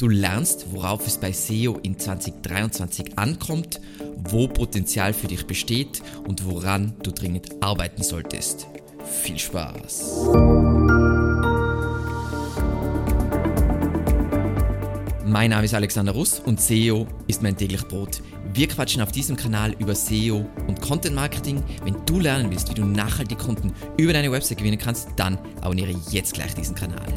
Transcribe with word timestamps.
Du 0.00 0.06
lernst, 0.06 0.66
worauf 0.70 1.08
es 1.08 1.18
bei 1.18 1.32
SEO 1.32 1.80
in 1.82 1.98
2023 1.98 3.18
ankommt, 3.18 3.80
wo 4.16 4.46
Potenzial 4.46 5.12
für 5.12 5.26
dich 5.26 5.44
besteht 5.44 6.00
und 6.24 6.46
woran 6.46 6.94
du 7.02 7.10
dringend 7.10 7.60
arbeiten 7.60 8.04
solltest. 8.04 8.68
Viel 9.04 9.40
Spaß! 9.40 10.28
Mein 15.26 15.50
Name 15.50 15.64
ist 15.64 15.74
Alexander 15.74 16.12
Russ 16.12 16.38
und 16.38 16.60
SEO 16.60 17.08
ist 17.26 17.42
mein 17.42 17.56
täglich 17.56 17.82
Brot. 17.88 18.22
Wir 18.54 18.68
quatschen 18.68 19.02
auf 19.02 19.10
diesem 19.10 19.36
Kanal 19.36 19.74
über 19.80 19.96
SEO 19.96 20.48
und 20.68 20.80
Content 20.80 21.16
Marketing. 21.16 21.60
Wenn 21.82 21.96
du 22.06 22.20
lernen 22.20 22.52
willst, 22.52 22.70
wie 22.70 22.74
du 22.74 22.84
nachhaltig 22.84 23.40
Kunden 23.40 23.74
über 23.96 24.12
deine 24.12 24.30
Website 24.30 24.58
gewinnen 24.58 24.78
kannst, 24.78 25.08
dann 25.16 25.38
abonniere 25.60 25.92
jetzt 26.12 26.34
gleich 26.34 26.54
diesen 26.54 26.76
Kanal. 26.76 27.12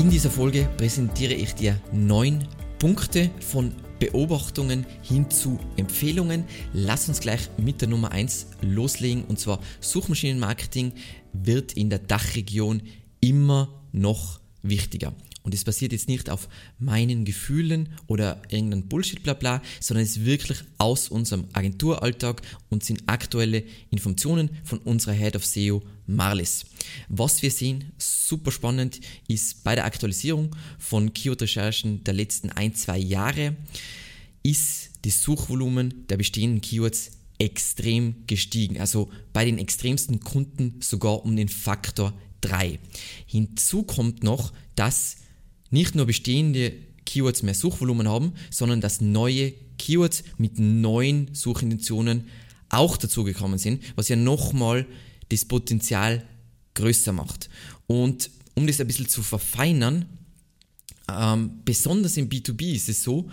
In 0.00 0.08
dieser 0.08 0.30
Folge 0.30 0.66
präsentiere 0.78 1.34
ich 1.34 1.54
dir 1.54 1.78
neun 1.92 2.48
Punkte 2.78 3.30
von 3.38 3.74
Beobachtungen 3.98 4.86
hin 5.02 5.30
zu 5.30 5.58
Empfehlungen. 5.76 6.44
Lass 6.72 7.06
uns 7.10 7.20
gleich 7.20 7.50
mit 7.58 7.82
der 7.82 7.88
Nummer 7.88 8.10
1 8.10 8.46
loslegen 8.62 9.24
und 9.26 9.38
zwar 9.38 9.60
Suchmaschinenmarketing 9.80 10.94
wird 11.34 11.74
in 11.74 11.90
der 11.90 11.98
Dachregion 11.98 12.80
immer 13.20 13.68
noch 13.92 14.40
wichtiger. 14.62 15.12
Und 15.42 15.54
es 15.54 15.64
basiert 15.64 15.92
jetzt 15.92 16.08
nicht 16.08 16.28
auf 16.28 16.48
meinen 16.78 17.24
Gefühlen 17.24 17.90
oder 18.06 18.42
irgendein 18.50 18.88
Bullshit 18.88 19.22
bla 19.22 19.34
bla, 19.34 19.62
sondern 19.80 20.04
es 20.04 20.16
ist 20.16 20.24
wirklich 20.24 20.62
aus 20.78 21.08
unserem 21.08 21.46
Agenturalltag 21.52 22.42
und 22.68 22.84
sind 22.84 23.02
aktuelle 23.06 23.64
Informationen 23.90 24.50
von 24.64 24.78
unserer 24.80 25.14
Head 25.14 25.36
of 25.36 25.46
SEO 25.46 25.82
Marlis. 26.06 26.66
Was 27.08 27.42
wir 27.42 27.50
sehen, 27.50 27.92
super 27.96 28.50
spannend, 28.50 29.00
ist 29.28 29.64
bei 29.64 29.74
der 29.74 29.86
Aktualisierung 29.86 30.54
von 30.78 31.14
Keyword-Recherchen 31.14 32.04
der 32.04 32.14
letzten 32.14 32.50
ein, 32.50 32.74
zwei 32.74 32.98
Jahre, 32.98 33.56
ist 34.42 34.90
das 35.02 35.22
Suchvolumen 35.22 36.06
der 36.08 36.16
bestehenden 36.16 36.60
Keywords 36.60 37.12
extrem 37.38 38.26
gestiegen. 38.26 38.78
Also 38.78 39.10
bei 39.32 39.44
den 39.44 39.58
extremsten 39.58 40.20
Kunden 40.20 40.80
sogar 40.80 41.24
um 41.24 41.36
den 41.36 41.48
Faktor 41.48 42.12
3. 42.42 42.78
Hinzu 43.26 43.82
kommt 43.82 44.22
noch, 44.22 44.52
dass 44.74 45.16
nicht 45.70 45.94
nur 45.94 46.06
bestehende 46.06 46.72
Keywords 47.06 47.42
mehr 47.42 47.54
Suchvolumen 47.54 48.08
haben, 48.08 48.34
sondern 48.50 48.80
dass 48.80 49.00
neue 49.00 49.52
Keywords 49.78 50.22
mit 50.36 50.58
neuen 50.58 51.34
Suchintentionen 51.34 52.24
auch 52.68 52.96
dazugekommen 52.96 53.58
sind, 53.58 53.82
was 53.96 54.08
ja 54.08 54.16
nochmal 54.16 54.86
das 55.28 55.44
Potenzial 55.44 56.24
größer 56.74 57.12
macht. 57.12 57.50
Und 57.86 58.30
um 58.54 58.66
das 58.66 58.80
ein 58.80 58.86
bisschen 58.86 59.08
zu 59.08 59.22
verfeinern, 59.22 60.06
ähm, 61.10 61.60
besonders 61.64 62.16
im 62.16 62.28
B2B 62.28 62.74
ist 62.74 62.88
es 62.88 63.02
so, 63.02 63.28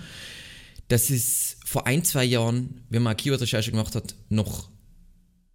dass 0.88 1.10
es 1.10 1.58
vor 1.66 1.86
ein, 1.86 2.04
zwei 2.04 2.24
Jahren, 2.24 2.82
wenn 2.90 3.04
man 3.04 3.12
eine 3.12 3.18
Keyword-Recherche 3.18 3.72
gemacht 3.72 3.94
hat, 3.96 4.16
noch 4.30 4.70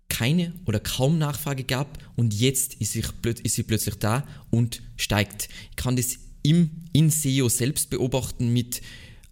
keine 0.08 0.52
oder 0.66 0.78
kaum 0.78 1.18
Nachfrage 1.18 1.64
gab 1.64 1.98
und 2.16 2.34
jetzt 2.34 2.74
ist 2.74 2.92
sie, 2.92 3.02
ist 3.42 3.54
sie 3.54 3.62
plötzlich 3.62 3.94
da 3.94 4.26
und 4.50 4.82
steigt. 4.96 5.48
Ich 5.70 5.76
kann 5.76 5.96
das 5.96 6.18
im, 6.42 6.70
in 6.92 7.10
SEO 7.10 7.48
selbst 7.48 7.90
beobachten 7.90 8.52
mit, 8.52 8.82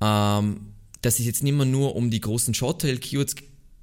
ähm, 0.01 0.61
dass 1.03 1.19
es 1.19 1.27
jetzt 1.27 1.43
nicht 1.43 1.55
mehr 1.55 1.67
nur 1.67 1.97
um 1.97 2.11
die 2.11 2.21
großen 2.21 2.55
Short-Tail-Keywords 2.55 3.35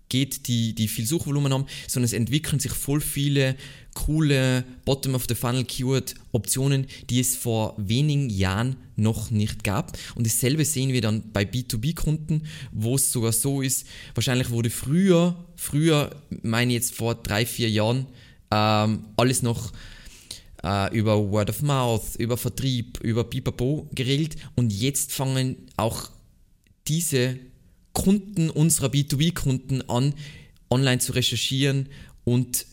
geht, 0.10 0.48
die, 0.48 0.74
die 0.74 0.88
viel 0.88 1.06
Suchvolumen 1.06 1.54
haben, 1.54 1.66
sondern 1.88 2.06
es 2.06 2.14
entwickeln 2.14 2.60
sich 2.60 2.72
voll 2.72 3.02
viele 3.02 3.56
coole 3.94 4.64
Bottom-of-the-Funnel-Keyword-Optionen, 4.86 6.88
die 7.10 7.20
es 7.20 7.36
vor 7.36 7.76
wenigen 7.78 8.30
Jahren 8.30 8.78
noch 8.96 9.32
nicht 9.32 9.64
gab. 9.64 9.98
Und 10.16 10.28
dasselbe 10.28 10.66
sehen 10.66 10.94
wir 10.94 11.02
dann 11.02 11.32
bei 11.34 11.42
B2B-Kunden, 11.44 12.44
wo 12.72 12.96
es 12.96 13.12
sogar 13.12 13.32
so 13.32 13.62
ist, 13.62 13.88
wahrscheinlich 14.14 14.52
wurde 14.52 14.70
früher, 14.70 15.44
früher, 15.56 16.22
meine 16.44 16.74
jetzt 16.74 16.94
vor 16.94 17.16
drei, 17.16 17.44
vier 17.46 17.70
Jahren, 17.70 18.06
ähm, 18.52 19.06
alles 19.18 19.42
noch 19.42 19.74
äh, 20.68 20.94
über 20.96 21.32
Word 21.32 21.50
of 21.50 21.62
Mouth, 21.62 22.16
über 22.18 22.38
Vertrieb, 22.38 23.00
über 23.02 23.24
Pipapo 23.24 23.90
geregelt 23.94 24.36
und 24.56 24.74
jetzt 24.74 25.14
fangen 25.14 25.56
auch 25.78 26.10
diese 26.88 27.40
Kunden 27.94 28.50
unserer 28.50 28.88
B2B-Kunden 28.88 29.90
an, 29.90 30.14
online 30.70 31.00
zu 31.00 31.14
recherchieren 31.14 31.88
und 32.26 32.66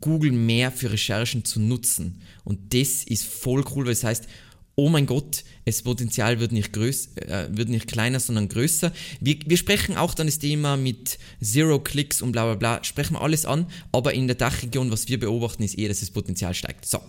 Google 0.00 0.32
mehr 0.32 0.72
für 0.72 0.92
Recherchen 0.92 1.44
zu 1.44 1.60
nutzen. 1.60 2.20
Und 2.44 2.74
das 2.74 3.04
ist 3.04 3.24
voll 3.24 3.64
cool, 3.74 3.86
weil 3.86 3.94
das 3.94 4.04
heißt, 4.04 4.28
oh 4.76 4.90
mein 4.90 5.06
Gott, 5.06 5.42
das 5.64 5.82
Potenzial 5.82 6.38
wird 6.38 6.52
nicht, 6.52 6.72
größ, 6.72 7.16
äh, 7.16 7.48
wird 7.50 7.70
nicht 7.70 7.88
kleiner, 7.88 8.20
sondern 8.20 8.48
größer. 8.48 8.92
Wir, 9.20 9.38
wir 9.46 9.56
sprechen 9.56 9.96
auch 9.96 10.14
dann 10.14 10.26
das 10.26 10.38
Thema 10.38 10.76
mit 10.76 11.18
Zero 11.42 11.80
Clicks 11.80 12.22
und 12.22 12.32
bla 12.32 12.44
bla 12.44 12.54
bla, 12.54 12.84
sprechen 12.84 13.14
wir 13.14 13.22
alles 13.22 13.46
an, 13.46 13.66
aber 13.90 14.12
in 14.12 14.26
der 14.26 14.36
Dachregion, 14.36 14.90
was 14.90 15.08
wir 15.08 15.18
beobachten, 15.18 15.62
ist 15.62 15.78
eher, 15.78 15.88
dass 15.88 16.00
das 16.00 16.10
Potenzial 16.10 16.54
steigt. 16.54 16.86
So. 16.86 17.00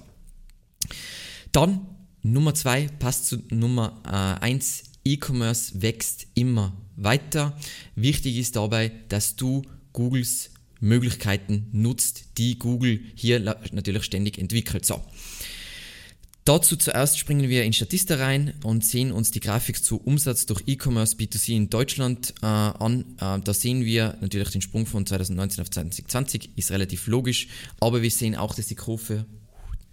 Dann 1.52 1.86
Nummer 2.24 2.56
zwei 2.56 2.88
passt 3.00 3.28
zu 3.28 3.44
Nummer 3.50 4.02
äh, 4.06 4.44
eins. 4.44 4.84
E-Commerce 5.04 5.82
wächst 5.82 6.28
immer 6.34 6.76
weiter. 6.98 7.58
Wichtig 7.96 8.38
ist 8.38 8.58
dabei, 8.58 8.92
dass 9.08 9.38
du 9.38 9.62
Googles 9.94 10.52
Möglichkeiten 10.80 11.68
nutzt, 11.72 12.38
die 12.38 12.60
Google 12.60 13.00
hier 13.16 13.40
natürlich 13.40 14.04
ständig 14.04 14.38
entwickelt. 14.38 14.86
So. 14.86 15.02
Dazu 16.48 16.78
zuerst 16.78 17.20
springen 17.20 17.50
wir 17.50 17.66
in 17.66 17.74
Statista 17.74 18.16
rein 18.16 18.54
und 18.64 18.86
sehen 18.86 19.12
uns 19.12 19.32
die 19.32 19.42
Grafik 19.42 19.84
zu 19.84 19.98
Umsatz 19.98 20.46
durch 20.46 20.64
E-Commerce 20.66 21.18
B2C 21.18 21.54
in 21.54 21.70
Deutschland 21.70 22.36
äh, 22.42 22.46
an. 22.46 23.18
Äh, 23.20 23.42
da 23.44 23.54
sehen 23.54 23.84
wir 23.84 24.16
natürlich 24.22 24.52
den 24.52 24.62
Sprung 24.62 24.86
von 24.86 25.06
2019 25.06 25.62
auf 25.62 25.70
2020, 25.70 26.52
ist 26.56 26.72
relativ 26.72 27.08
logisch, 27.08 27.50
aber 27.82 28.02
wir 28.02 28.10
sehen 28.10 28.38
auch, 28.38 28.56
dass 28.56 28.68
die 28.68 28.76
Kurve 28.76 29.26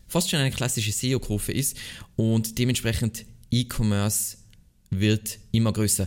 fast 0.07 0.31
schon 0.31 0.39
eine 0.39 0.53
klassische 0.53 0.93
SEO-Kurve 0.93 1.51
ist 1.51 1.77
und 2.15 2.57
dementsprechend 2.57 3.27
E-Commerce 3.51 4.37
wird 4.91 5.41
immer 5.51 5.73
größer. 5.73 6.07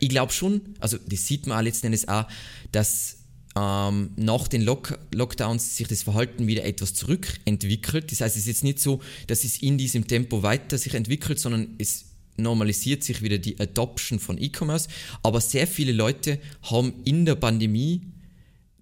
Ich 0.00 0.08
glaube 0.08 0.32
schon, 0.32 0.62
also 0.80 0.98
das 0.98 1.28
sieht 1.28 1.46
man 1.46 1.58
auch 1.58 1.62
letzten 1.62 1.86
Endes 1.86 2.08
auch, 2.08 2.26
dass 2.72 3.15
ähm, 3.56 4.10
nach 4.16 4.48
den 4.48 4.62
Lock 4.62 4.98
Lockdowns 5.12 5.76
sich 5.76 5.88
das 5.88 6.02
Verhalten 6.02 6.46
wieder 6.46 6.64
etwas 6.64 6.94
zurückentwickelt. 6.94 8.12
Das 8.12 8.20
heißt, 8.20 8.36
es 8.36 8.42
ist 8.42 8.48
jetzt 8.48 8.64
nicht 8.64 8.80
so, 8.80 9.00
dass 9.26 9.44
es 9.44 9.62
in 9.62 9.78
diesem 9.78 10.06
Tempo 10.06 10.42
weiter 10.42 10.76
sich 10.76 10.94
entwickelt, 10.94 11.40
sondern 11.40 11.74
es 11.78 12.04
normalisiert 12.36 13.02
sich 13.02 13.22
wieder 13.22 13.38
die 13.38 13.58
Adoption 13.58 14.18
von 14.18 14.36
E-Commerce. 14.38 14.88
Aber 15.22 15.40
sehr 15.40 15.66
viele 15.66 15.92
Leute 15.92 16.38
haben 16.62 16.92
in 17.04 17.24
der 17.24 17.36
Pandemie 17.36 18.02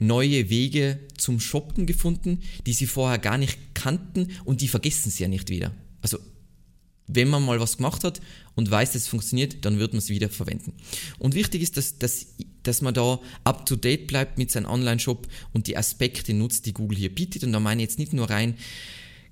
neue 0.00 0.50
Wege 0.50 0.98
zum 1.16 1.38
Shoppen 1.38 1.86
gefunden, 1.86 2.40
die 2.66 2.72
sie 2.72 2.86
vorher 2.86 3.18
gar 3.18 3.38
nicht 3.38 3.58
kannten 3.74 4.28
und 4.44 4.60
die 4.60 4.68
vergessen 4.68 5.10
sie 5.10 5.22
ja 5.22 5.28
nicht 5.28 5.50
wieder. 5.50 5.72
Also 6.02 6.18
wenn 7.06 7.28
man 7.28 7.44
mal 7.44 7.60
was 7.60 7.76
gemacht 7.76 8.04
hat 8.04 8.20
und 8.54 8.70
weiß, 8.70 8.92
dass 8.92 9.02
es 9.02 9.08
funktioniert, 9.08 9.64
dann 9.64 9.78
wird 9.78 9.92
man 9.92 9.98
es 9.98 10.08
wieder 10.08 10.28
verwenden. 10.28 10.72
Und 11.18 11.34
wichtig 11.34 11.62
ist, 11.62 11.76
dass, 11.76 11.98
dass, 11.98 12.26
dass 12.62 12.80
man 12.80 12.94
da 12.94 13.20
up 13.44 13.66
to 13.66 13.76
date 13.76 14.06
bleibt 14.06 14.38
mit 14.38 14.50
seinem 14.50 14.66
Online-Shop 14.66 15.26
und 15.52 15.66
die 15.66 15.76
Aspekte 15.76 16.32
nutzt, 16.32 16.66
die 16.66 16.72
Google 16.72 16.98
hier 16.98 17.14
bietet. 17.14 17.44
Und 17.44 17.52
da 17.52 17.60
meine 17.60 17.82
ich 17.82 17.90
jetzt 17.90 17.98
nicht 17.98 18.12
nur 18.12 18.30
rein 18.30 18.56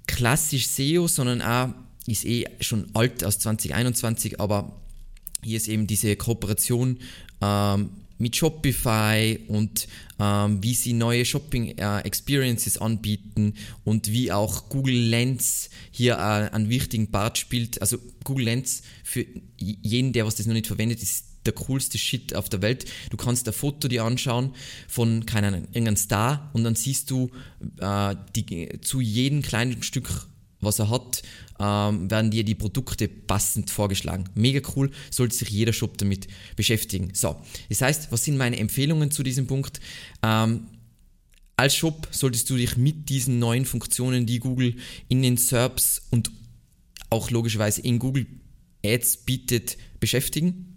klassisch 0.06 0.66
SEO, 0.66 1.08
sondern 1.08 1.40
auch, 1.40 1.74
ist 2.06 2.24
eh 2.24 2.46
schon 2.60 2.86
alt 2.94 3.24
aus 3.24 3.38
2021, 3.38 4.40
aber 4.40 4.80
hier 5.42 5.56
ist 5.56 5.68
eben 5.68 5.86
diese 5.86 6.16
Kooperation 6.16 6.98
ähm, 7.40 7.90
mit 8.22 8.36
Shopify 8.36 9.40
und 9.48 9.88
ähm, 10.20 10.62
wie 10.62 10.74
sie 10.74 10.92
neue 10.92 11.24
Shopping 11.24 11.76
äh, 11.76 11.98
Experiences 12.02 12.78
anbieten 12.78 13.54
und 13.84 14.12
wie 14.12 14.30
auch 14.30 14.68
Google 14.68 14.94
Lens 14.94 15.70
hier 15.90 16.14
äh, 16.14 16.54
einen 16.54 16.68
wichtigen 16.68 17.10
Part 17.10 17.36
spielt. 17.36 17.80
Also 17.80 17.98
Google 18.22 18.44
Lens 18.44 18.82
für 19.02 19.26
jeden, 19.58 20.12
der 20.12 20.24
was 20.24 20.36
das 20.36 20.46
noch 20.46 20.54
nicht 20.54 20.68
verwendet, 20.68 21.02
ist 21.02 21.24
der 21.46 21.52
coolste 21.54 21.98
Shit 21.98 22.36
auf 22.36 22.48
der 22.48 22.62
Welt. 22.62 22.84
Du 23.10 23.16
kannst 23.16 23.48
ein 23.48 23.54
Foto 23.54 23.88
dir 23.88 24.04
anschauen 24.04 24.54
von 24.86 25.26
keinem 25.26 25.64
irgendeinem 25.72 25.96
Star 25.96 26.48
und 26.52 26.62
dann 26.62 26.76
siehst 26.76 27.10
du 27.10 27.28
äh, 27.80 28.14
die, 28.36 28.80
zu 28.82 29.00
jedem 29.00 29.42
kleinen 29.42 29.82
Stück 29.82 30.28
was 30.62 30.78
er 30.78 30.88
hat, 30.88 31.22
ähm, 31.60 32.10
werden 32.10 32.30
dir 32.30 32.44
die 32.44 32.54
Produkte 32.54 33.08
passend 33.08 33.70
vorgeschlagen. 33.70 34.24
Mega 34.34 34.66
cool, 34.74 34.90
sollte 35.10 35.36
sich 35.36 35.50
jeder 35.50 35.72
Shop 35.72 35.98
damit 35.98 36.28
beschäftigen. 36.56 37.10
So, 37.14 37.36
das 37.68 37.82
heißt, 37.82 38.10
was 38.10 38.24
sind 38.24 38.36
meine 38.38 38.58
Empfehlungen 38.58 39.10
zu 39.10 39.22
diesem 39.22 39.46
Punkt? 39.46 39.80
Ähm, 40.22 40.68
als 41.56 41.76
Shop 41.76 42.08
solltest 42.10 42.48
du 42.50 42.56
dich 42.56 42.76
mit 42.76 43.08
diesen 43.08 43.38
neuen 43.38 43.66
Funktionen, 43.66 44.26
die 44.26 44.38
Google 44.38 44.76
in 45.08 45.22
den 45.22 45.36
SERPs 45.36 46.02
und 46.10 46.30
auch 47.10 47.30
logischerweise 47.30 47.82
in 47.82 47.98
Google 47.98 48.26
Ads 48.84 49.18
bietet, 49.18 49.76
beschäftigen. 50.00 50.71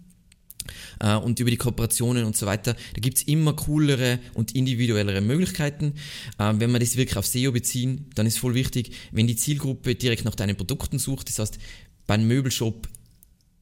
Äh, 1.00 1.14
und 1.14 1.40
über 1.40 1.50
die 1.50 1.56
Kooperationen 1.56 2.24
und 2.24 2.36
so 2.36 2.46
weiter. 2.46 2.74
Da 2.94 3.00
gibt 3.00 3.18
es 3.18 3.24
immer 3.24 3.54
coolere 3.54 4.18
und 4.34 4.54
individuellere 4.54 5.20
Möglichkeiten. 5.20 5.94
Äh, 6.38 6.54
wenn 6.56 6.70
wir 6.72 6.78
das 6.78 6.96
wirklich 6.96 7.16
auf 7.16 7.26
SEO 7.26 7.52
beziehen, 7.52 8.06
dann 8.14 8.26
ist 8.26 8.38
voll 8.38 8.54
wichtig, 8.54 8.92
wenn 9.12 9.26
die 9.26 9.36
Zielgruppe 9.36 9.94
direkt 9.94 10.24
nach 10.24 10.34
deinen 10.34 10.56
Produkten 10.56 10.98
sucht, 10.98 11.28
das 11.28 11.38
heißt 11.38 11.58
bei 12.06 12.14
einem 12.14 12.28
Möbelshop 12.28 12.88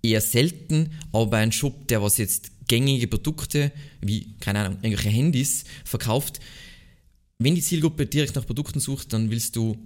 eher 0.02 0.20
selten, 0.20 0.90
aber 1.12 1.26
bei 1.26 1.38
einem 1.38 1.52
Shop, 1.52 1.88
der 1.88 2.02
was 2.02 2.18
jetzt 2.18 2.50
gängige 2.68 3.08
Produkte, 3.08 3.72
wie, 4.00 4.36
keine 4.40 4.60
Ahnung, 4.60 4.78
irgendwelche 4.82 5.10
Handys 5.10 5.64
verkauft, 5.84 6.40
wenn 7.38 7.54
die 7.54 7.62
Zielgruppe 7.62 8.06
direkt 8.06 8.36
nach 8.36 8.46
Produkten 8.46 8.80
sucht, 8.80 9.12
dann 9.12 9.30
willst 9.30 9.56
du 9.56 9.76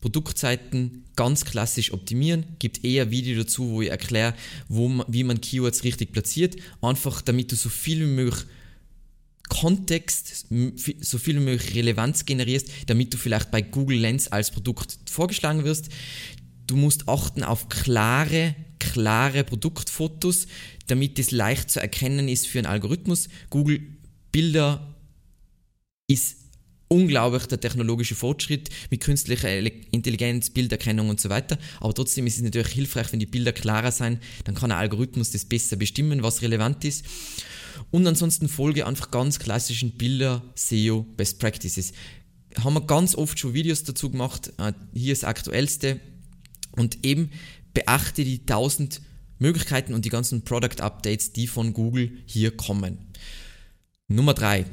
Produktseiten 0.00 1.04
ganz 1.16 1.44
klassisch 1.44 1.92
optimieren, 1.92 2.46
gibt 2.58 2.84
eher 2.84 3.10
Video 3.10 3.42
dazu, 3.42 3.70
wo 3.70 3.82
ich 3.82 3.90
erkläre, 3.90 4.34
wo 4.68 4.88
man, 4.88 5.06
wie 5.08 5.24
man 5.24 5.40
Keywords 5.40 5.84
richtig 5.84 6.12
platziert, 6.12 6.56
einfach 6.80 7.20
damit 7.22 7.52
du 7.52 7.56
so 7.56 7.68
viel 7.68 8.00
wie 8.00 8.10
möglich 8.10 8.46
Kontext, 9.50 10.46
so 11.00 11.18
viel 11.18 11.34
wie 11.36 11.44
möglich 11.44 11.74
Relevanz 11.74 12.24
generierst, 12.24 12.68
damit 12.86 13.12
du 13.12 13.18
vielleicht 13.18 13.50
bei 13.50 13.60
Google 13.60 13.98
Lens 13.98 14.28
als 14.28 14.50
Produkt 14.50 14.96
vorgeschlagen 15.10 15.64
wirst. 15.64 15.88
Du 16.66 16.76
musst 16.76 17.08
achten 17.08 17.42
auf 17.42 17.68
klare, 17.68 18.54
klare 18.78 19.42
Produktfotos, 19.42 20.46
damit 20.86 21.18
es 21.18 21.32
leicht 21.32 21.68
zu 21.68 21.80
erkennen 21.80 22.28
ist 22.28 22.46
für 22.46 22.58
einen 22.58 22.66
Algorithmus. 22.66 23.28
Google 23.50 23.82
Bilder 24.30 24.94
ist 26.06 26.39
unglaublich 26.92 27.46
der 27.46 27.60
technologische 27.60 28.16
Fortschritt 28.16 28.68
mit 28.90 29.00
künstlicher 29.00 29.48
Intelligenz, 29.92 30.50
Bilderkennung 30.50 31.08
und 31.08 31.20
so 31.20 31.28
weiter. 31.30 31.56
Aber 31.78 31.94
trotzdem 31.94 32.26
ist 32.26 32.36
es 32.36 32.42
natürlich 32.42 32.72
hilfreich, 32.72 33.12
wenn 33.12 33.20
die 33.20 33.26
Bilder 33.26 33.52
klarer 33.52 33.92
sind, 33.92 34.18
dann 34.44 34.56
kann 34.56 34.70
der 34.70 34.78
Algorithmus 34.78 35.30
das 35.30 35.44
besser 35.44 35.76
bestimmen, 35.76 36.24
was 36.24 36.42
relevant 36.42 36.84
ist. 36.84 37.04
Und 37.92 38.06
ansonsten 38.06 38.48
folge 38.48 38.86
einfach 38.86 39.12
ganz 39.12 39.38
klassischen 39.38 39.92
Bilder, 39.92 40.42
SEO, 40.56 41.06
Best 41.16 41.38
Practices. 41.38 41.92
Haben 42.58 42.74
wir 42.74 42.86
ganz 42.86 43.14
oft 43.14 43.38
schon 43.38 43.54
Videos 43.54 43.84
dazu 43.84 44.10
gemacht. 44.10 44.52
Äh, 44.58 44.72
hier 44.92 45.12
ist 45.12 45.22
das 45.22 45.28
aktuellste. 45.28 46.00
Und 46.72 47.04
eben 47.06 47.30
beachte 47.72 48.24
die 48.24 48.40
1000 48.40 49.00
Möglichkeiten 49.38 49.94
und 49.94 50.04
die 50.04 50.10
ganzen 50.10 50.42
Product 50.42 50.80
Updates, 50.80 51.32
die 51.32 51.46
von 51.46 51.72
Google 51.72 52.10
hier 52.26 52.56
kommen. 52.56 52.98
Nummer 54.08 54.34
3 54.34 54.66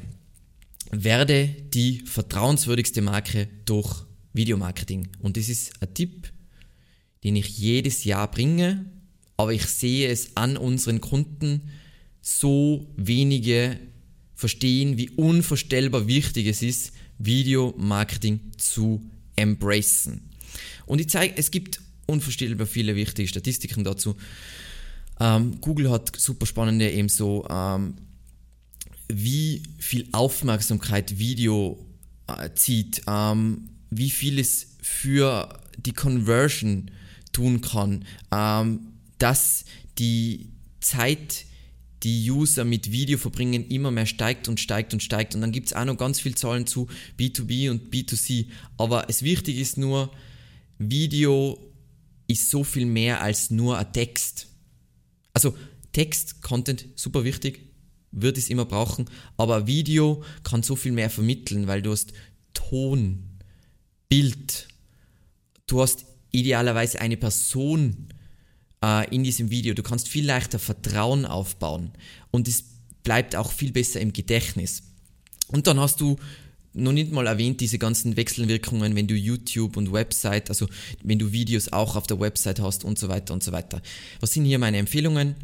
werde 0.90 1.48
die 1.48 2.00
vertrauenswürdigste 2.00 3.02
Marke 3.02 3.48
durch 3.64 4.04
Videomarketing. 4.32 5.08
Und 5.20 5.36
das 5.36 5.48
ist 5.48 5.80
ein 5.82 5.92
Tipp, 5.94 6.32
den 7.24 7.36
ich 7.36 7.58
jedes 7.58 8.04
Jahr 8.04 8.30
bringe, 8.30 8.86
aber 9.36 9.52
ich 9.52 9.66
sehe 9.66 10.08
es 10.08 10.36
an 10.36 10.56
unseren 10.56 11.00
Kunden, 11.00 11.70
so 12.20 12.92
wenige 12.96 13.78
verstehen, 14.34 14.98
wie 14.98 15.10
unvorstellbar 15.10 16.06
wichtig 16.06 16.46
es 16.46 16.62
ist, 16.62 16.92
Videomarketing 17.18 18.52
zu 18.56 19.02
embracen. 19.36 20.30
Und 20.86 21.00
ich 21.00 21.08
zeige, 21.08 21.36
es 21.36 21.50
gibt 21.50 21.80
unvorstellbar 22.06 22.66
viele 22.66 22.96
wichtige 22.96 23.28
Statistiken 23.28 23.84
dazu. 23.84 24.16
Ähm, 25.20 25.60
Google 25.60 25.90
hat 25.90 26.16
super 26.16 26.46
spannende 26.46 26.90
eben 26.90 27.08
so 27.08 27.46
ähm, 27.50 27.94
wie 29.08 29.62
viel 29.78 30.08
Aufmerksamkeit 30.12 31.18
Video 31.18 31.84
äh, 32.26 32.50
zieht, 32.54 33.02
ähm, 33.06 33.70
wie 33.90 34.10
viel 34.10 34.38
es 34.38 34.76
für 34.82 35.60
die 35.78 35.92
Conversion 35.92 36.90
tun 37.32 37.60
kann, 37.60 38.04
ähm, 38.32 38.80
dass 39.18 39.64
die 39.98 40.50
Zeit, 40.80 41.46
die 42.02 42.30
User 42.30 42.64
mit 42.64 42.92
Video 42.92 43.18
verbringen, 43.18 43.66
immer 43.68 43.90
mehr 43.90 44.06
steigt 44.06 44.48
und 44.48 44.60
steigt 44.60 44.92
und 44.92 45.02
steigt. 45.02 45.34
Und 45.34 45.40
dann 45.40 45.52
gibt 45.52 45.68
es 45.68 45.72
auch 45.72 45.84
noch 45.84 45.96
ganz 45.96 46.20
viele 46.20 46.36
Zahlen 46.36 46.66
zu 46.66 46.88
B2B 47.18 47.70
und 47.70 47.92
B2C. 47.92 48.46
Aber 48.76 49.08
es 49.08 49.22
wichtig 49.22 49.58
ist 49.58 49.78
nur, 49.78 50.12
Video 50.78 51.58
ist 52.28 52.50
so 52.50 52.62
viel 52.62 52.86
mehr 52.86 53.20
als 53.20 53.50
nur 53.50 53.78
ein 53.78 53.92
Text. 53.92 54.46
Also 55.32 55.56
Text, 55.92 56.42
Content, 56.42 56.86
super 56.94 57.24
wichtig, 57.24 57.67
wird 58.10 58.38
es 58.38 58.50
immer 58.50 58.64
brauchen, 58.64 59.06
aber 59.36 59.66
Video 59.66 60.22
kann 60.42 60.62
so 60.62 60.76
viel 60.76 60.92
mehr 60.92 61.10
vermitteln, 61.10 61.66
weil 61.66 61.82
du 61.82 61.90
hast 61.90 62.12
Ton, 62.54 63.24
Bild, 64.08 64.68
du 65.66 65.82
hast 65.82 66.06
idealerweise 66.30 67.00
eine 67.00 67.16
Person 67.16 68.08
äh, 68.82 69.14
in 69.14 69.24
diesem 69.24 69.50
Video, 69.50 69.74
du 69.74 69.82
kannst 69.82 70.08
viel 70.08 70.26
leichter 70.26 70.58
Vertrauen 70.58 71.24
aufbauen 71.24 71.92
und 72.30 72.48
es 72.48 72.64
bleibt 73.02 73.36
auch 73.36 73.52
viel 73.52 73.72
besser 73.72 74.00
im 74.00 74.12
Gedächtnis. 74.12 74.82
Und 75.48 75.66
dann 75.66 75.80
hast 75.80 76.00
du 76.00 76.16
noch 76.74 76.92
nicht 76.92 77.12
mal 77.12 77.26
erwähnt, 77.26 77.60
diese 77.60 77.78
ganzen 77.78 78.16
Wechselwirkungen, 78.16 78.94
wenn 78.94 79.06
du 79.06 79.14
YouTube 79.14 79.76
und 79.76 79.92
Website, 79.92 80.48
also 80.48 80.68
wenn 81.02 81.18
du 81.18 81.32
Videos 81.32 81.72
auch 81.72 81.96
auf 81.96 82.06
der 82.06 82.20
Website 82.20 82.60
hast 82.60 82.84
und 82.84 82.98
so 82.98 83.08
weiter 83.08 83.34
und 83.34 83.42
so 83.42 83.52
weiter. 83.52 83.82
Was 84.20 84.32
sind 84.32 84.44
hier 84.44 84.58
meine 84.58 84.78
Empfehlungen? 84.78 85.34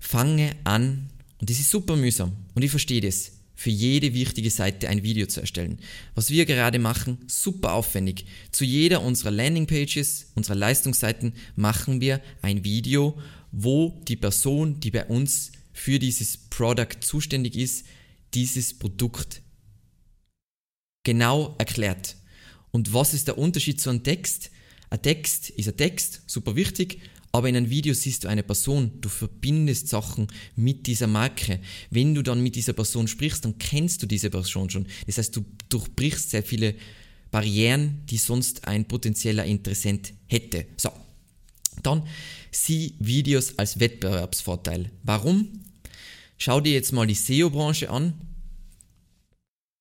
Fange 0.00 0.52
an, 0.64 1.10
und 1.40 1.50
das 1.50 1.58
ist 1.58 1.70
super 1.70 1.96
mühsam. 1.96 2.32
Und 2.54 2.62
ich 2.62 2.70
verstehe 2.70 3.00
das. 3.00 3.32
Für 3.58 3.70
jede 3.70 4.12
wichtige 4.12 4.50
Seite 4.50 4.88
ein 4.90 5.02
Video 5.02 5.26
zu 5.26 5.40
erstellen. 5.40 5.78
Was 6.14 6.30
wir 6.30 6.44
gerade 6.44 6.78
machen, 6.78 7.18
super 7.26 7.72
aufwendig. 7.72 8.26
Zu 8.52 8.64
jeder 8.64 9.02
unserer 9.02 9.30
Landingpages, 9.30 10.32
unserer 10.34 10.56
Leistungsseiten 10.56 11.32
machen 11.54 12.02
wir 12.02 12.20
ein 12.42 12.64
Video, 12.64 13.18
wo 13.52 13.98
die 14.08 14.16
Person, 14.16 14.78
die 14.80 14.90
bei 14.90 15.06
uns 15.06 15.52
für 15.72 15.98
dieses 15.98 16.36
Product 16.36 17.00
zuständig 17.00 17.56
ist, 17.56 17.86
dieses 18.34 18.78
Produkt 18.78 19.40
genau 21.02 21.54
erklärt. 21.58 22.16
Und 22.72 22.92
was 22.92 23.14
ist 23.14 23.28
der 23.28 23.38
Unterschied 23.38 23.80
zu 23.80 23.88
einem 23.88 24.02
Text? 24.02 24.50
Ein 24.90 25.00
Text 25.00 25.48
ist 25.50 25.68
ein 25.68 25.76
Text, 25.76 26.22
super 26.26 26.56
wichtig, 26.56 27.00
aber 27.32 27.48
in 27.48 27.56
einem 27.56 27.70
Video 27.70 27.94
siehst 27.94 28.24
du 28.24 28.28
eine 28.28 28.42
Person, 28.42 28.92
du 29.00 29.08
verbindest 29.08 29.88
Sachen 29.88 30.28
mit 30.54 30.86
dieser 30.86 31.06
Marke. 31.06 31.60
Wenn 31.90 32.14
du 32.14 32.22
dann 32.22 32.42
mit 32.42 32.56
dieser 32.56 32.72
Person 32.72 33.08
sprichst, 33.08 33.44
dann 33.44 33.58
kennst 33.58 34.02
du 34.02 34.06
diese 34.06 34.30
Person 34.30 34.70
schon. 34.70 34.86
Das 35.06 35.18
heißt, 35.18 35.36
du 35.36 35.44
durchbrichst 35.68 36.30
sehr 36.30 36.42
viele 36.42 36.74
Barrieren, 37.30 38.02
die 38.08 38.16
sonst 38.16 38.66
ein 38.66 38.86
potenzieller 38.86 39.44
Interessent 39.44 40.14
hätte. 40.26 40.66
So, 40.76 40.90
dann 41.82 42.04
sieh 42.50 42.94
Videos 42.98 43.58
als 43.58 43.80
Wettbewerbsvorteil. 43.80 44.90
Warum? 45.02 45.60
Schau 46.38 46.60
dir 46.60 46.72
jetzt 46.72 46.92
mal 46.92 47.06
die 47.06 47.14
SEO-Branche 47.14 47.90
an. 47.90 48.14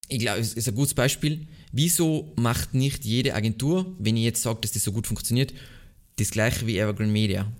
Ich 0.07 0.19
glaube, 0.19 0.39
es 0.39 0.53
ist 0.53 0.67
ein 0.67 0.75
gutes 0.75 0.93
Beispiel. 0.93 1.47
Wieso 1.71 2.33
macht 2.37 2.73
nicht 2.73 3.05
jede 3.05 3.33
Agentur, 3.33 3.95
wenn 3.99 4.17
ihr 4.17 4.23
jetzt 4.23 4.41
sagt, 4.41 4.63
dass 4.63 4.71
das 4.71 4.83
so 4.83 4.91
gut 4.91 5.07
funktioniert, 5.07 5.53
das 6.17 6.31
gleiche 6.31 6.67
wie 6.67 6.77
Evergreen 6.77 7.11
Media. 7.11 7.51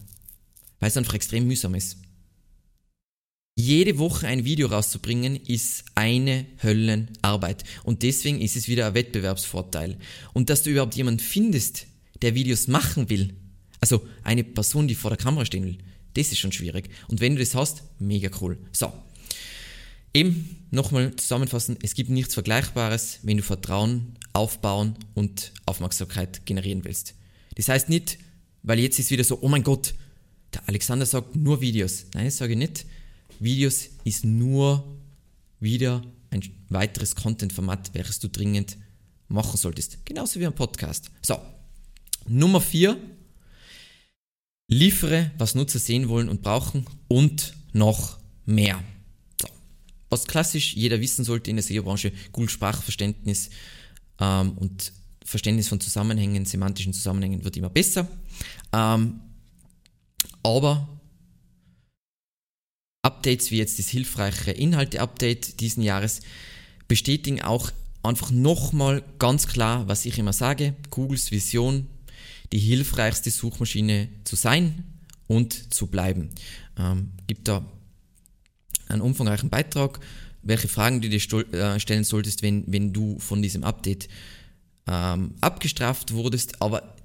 Weil 0.80 0.90
es 0.90 0.98
einfach 0.98 1.14
extrem 1.14 1.48
mühsam 1.48 1.76
ist. 1.76 1.98
Jede 3.58 3.98
Woche 3.98 4.28
ein 4.28 4.44
Video 4.44 4.68
rauszubringen 4.68 5.38
ist 5.38 5.86
eine 5.96 6.46
Höllenarbeit. 6.62 7.64
Und 7.84 8.04
deswegen 8.04 8.42
ist 8.42 8.58
es 8.58 8.68
wieder 8.68 8.88
ein 8.88 8.94
Wettbewerbsvorteil. 8.96 9.98
Und 10.34 10.50
dass 10.50 10.64
du 10.64 10.72
überhaupt 10.72 10.96
jemanden 10.96 11.22
findest, 11.22 11.88
der 12.22 12.36
Videos 12.36 12.68
machen 12.68 13.10
will, 13.10 13.34
also 13.80 14.06
eine 14.24 14.44
Person, 14.44 14.90
die 14.90 14.96
vor 14.96 15.12
der 15.12 15.18
Kamera 15.18 15.46
stehen 15.46 15.66
will, 15.66 15.78
das 16.16 16.32
ist 16.32 16.40
schon 16.40 16.52
schwierig. 16.52 16.90
Und 17.08 17.22
wenn 17.22 17.36
du 17.36 17.40
das 17.40 17.56
hast, 17.56 17.84
mega 18.00 18.30
cool. 18.42 18.58
So. 18.74 18.92
Eben 20.14 20.66
nochmal 20.72 21.16
zusammenfassen, 21.16 21.78
es 21.82 21.94
gibt 21.94 22.10
nichts 22.10 22.34
Vergleichbares, 22.34 23.20
wenn 23.24 23.38
du 23.38 23.44
Vertrauen 23.44 24.18
aufbauen 24.34 24.96
und 25.14 25.54
Aufmerksamkeit 25.66 26.46
generieren 26.46 26.84
willst. 26.84 27.16
Das 27.56 27.70
heißt 27.70 27.90
nicht, 27.90 28.18
weil 28.66 28.80
jetzt 28.80 29.00
ist 29.00 29.12
wieder 29.12 29.24
so, 29.24 29.40
oh 29.42 29.48
mein 29.48 29.64
Gott, 29.64 29.94
der 30.54 30.68
Alexander 30.68 31.06
sagt 31.06 31.36
nur 31.36 31.62
Videos. 31.62 32.08
Nein, 32.14 32.26
das 32.26 32.38
sage 32.38 32.54
ich 32.54 32.60
nicht. 32.60 32.86
Videos 33.40 33.90
ist 34.04 34.26
nur 34.26 34.84
wieder 35.60 36.02
ein 36.32 36.42
weiteres 36.70 37.16
Content-Format, 37.16 37.94
welches 37.94 38.20
du 38.20 38.28
dringend 38.28 38.78
machen 39.28 39.58
solltest. 39.58 40.06
Genauso 40.06 40.40
wie 40.40 40.46
ein 40.46 40.54
Podcast. 40.54 41.12
So, 41.22 41.40
Nummer 42.28 42.60
4. 42.60 42.98
Liefere, 44.68 45.32
was 45.38 45.54
Nutzer 45.54 45.78
sehen 45.78 46.10
wollen 46.10 46.28
und 46.28 46.42
brauchen 46.42 46.88
und 47.08 47.54
noch 47.72 48.18
mehr. 48.46 48.84
So. 49.40 49.48
Was 50.10 50.26
klassisch 50.26 50.76
jeder 50.76 51.00
wissen 51.02 51.24
sollte 51.24 51.52
in 51.52 51.58
der 51.58 51.64
SEO-Branche, 51.64 52.12
Google 52.32 52.50
Sprachverständnis 52.50 53.52
ähm, 54.20 54.54
und 54.58 54.92
Verständnis 55.26 55.68
von 55.68 55.80
Zusammenhängen, 55.82 56.46
semantischen 56.46 56.94
Zusammenhängen 56.94 57.44
wird 57.44 57.58
immer 57.58 57.70
besser. 57.70 58.08
Ähm, 58.72 59.20
aber 60.44 60.88
Updates 63.02 63.52
wie 63.52 63.58
jetzt 63.58 63.80
das 63.80 63.90
hilfreiche 63.90 64.52
Inhalte-Update 64.52 65.60
diesen 65.60 65.84
Jahres 65.84 66.22
bestätigen 66.88 67.42
auch 67.42 67.72
einfach 68.04 68.30
nochmal 68.32 69.04
ganz 69.20 69.48
klar, 69.48 69.88
was 69.88 70.06
ich 70.06 70.20
immer 70.20 70.34
sage, 70.34 70.76
Googles 70.92 71.32
Vision, 71.32 71.88
die 72.52 72.60
hilfreichste 72.60 73.32
Suchmaschine 73.32 74.10
zu 74.24 74.36
sein 74.36 74.84
und 75.28 75.74
zu 75.74 75.88
bleiben. 75.88 76.30
Ähm, 76.78 77.12
gibt 77.26 77.48
da 77.48 77.66
einen 78.88 79.02
umfangreichen 79.02 79.50
Beitrag, 79.50 80.00
welche 80.44 80.68
Fragen 80.68 81.02
du 81.02 81.10
dir 81.10 81.20
äh, 81.54 81.80
stellen 81.80 82.04
solltest, 82.04 82.44
wenn, 82.44 82.64
wenn 82.68 82.94
du 82.94 83.18
von 83.18 83.42
diesem 83.42 83.64
Update 83.64 84.08
ähm, 84.88 85.36
abgestraft 85.42 86.14
wurdest. 86.14 86.62
Aber 86.62 86.96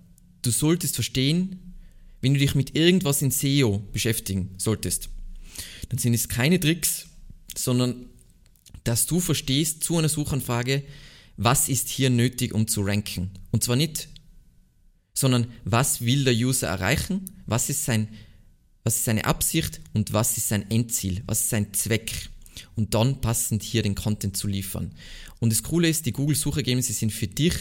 du 0.42 0.50
solltest 0.50 0.94
verstehen, 0.94 1.74
wenn 2.20 2.34
du 2.34 2.40
dich 2.40 2.54
mit 2.54 2.76
irgendwas 2.76 3.22
in 3.22 3.30
SEO 3.30 3.82
beschäftigen 3.92 4.54
solltest, 4.58 5.08
dann 5.88 5.98
sind 5.98 6.14
es 6.14 6.28
keine 6.28 6.60
Tricks, 6.60 7.06
sondern 7.56 8.06
dass 8.84 9.06
du 9.06 9.20
verstehst 9.20 9.84
zu 9.84 9.98
einer 9.98 10.08
Suchanfrage, 10.08 10.82
was 11.36 11.68
ist 11.68 11.88
hier 11.88 12.10
nötig, 12.10 12.52
um 12.52 12.68
zu 12.68 12.82
ranken. 12.82 13.30
Und 13.50 13.64
zwar 13.64 13.76
nicht, 13.76 14.08
sondern 15.14 15.46
was 15.64 16.02
will 16.02 16.24
der 16.24 16.34
User 16.34 16.68
erreichen, 16.68 17.30
was 17.46 17.68
ist, 17.68 17.84
sein, 17.84 18.08
was 18.84 18.96
ist 18.96 19.04
seine 19.04 19.24
Absicht 19.24 19.80
und 19.92 20.12
was 20.12 20.36
ist 20.36 20.48
sein 20.48 20.70
Endziel, 20.70 21.22
was 21.26 21.40
ist 21.40 21.50
sein 21.50 21.72
Zweck. 21.72 22.30
Und 22.76 22.94
dann 22.94 23.20
passend 23.20 23.62
hier 23.62 23.82
den 23.82 23.94
Content 23.94 24.36
zu 24.36 24.46
liefern. 24.46 24.92
Und 25.38 25.50
das 25.52 25.62
Coole 25.62 25.88
ist, 25.88 26.06
die 26.06 26.12
Google-Suchergebnisse 26.12 26.92
sind 26.92 27.12
für 27.12 27.26
dich 27.26 27.54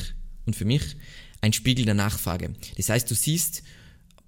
und 0.45 0.55
für 0.55 0.65
mich 0.65 0.95
ein 1.41 1.53
Spiegel 1.53 1.85
der 1.85 1.93
Nachfrage. 1.93 2.53
Das 2.77 2.89
heißt, 2.89 3.09
du 3.09 3.15
siehst, 3.15 3.63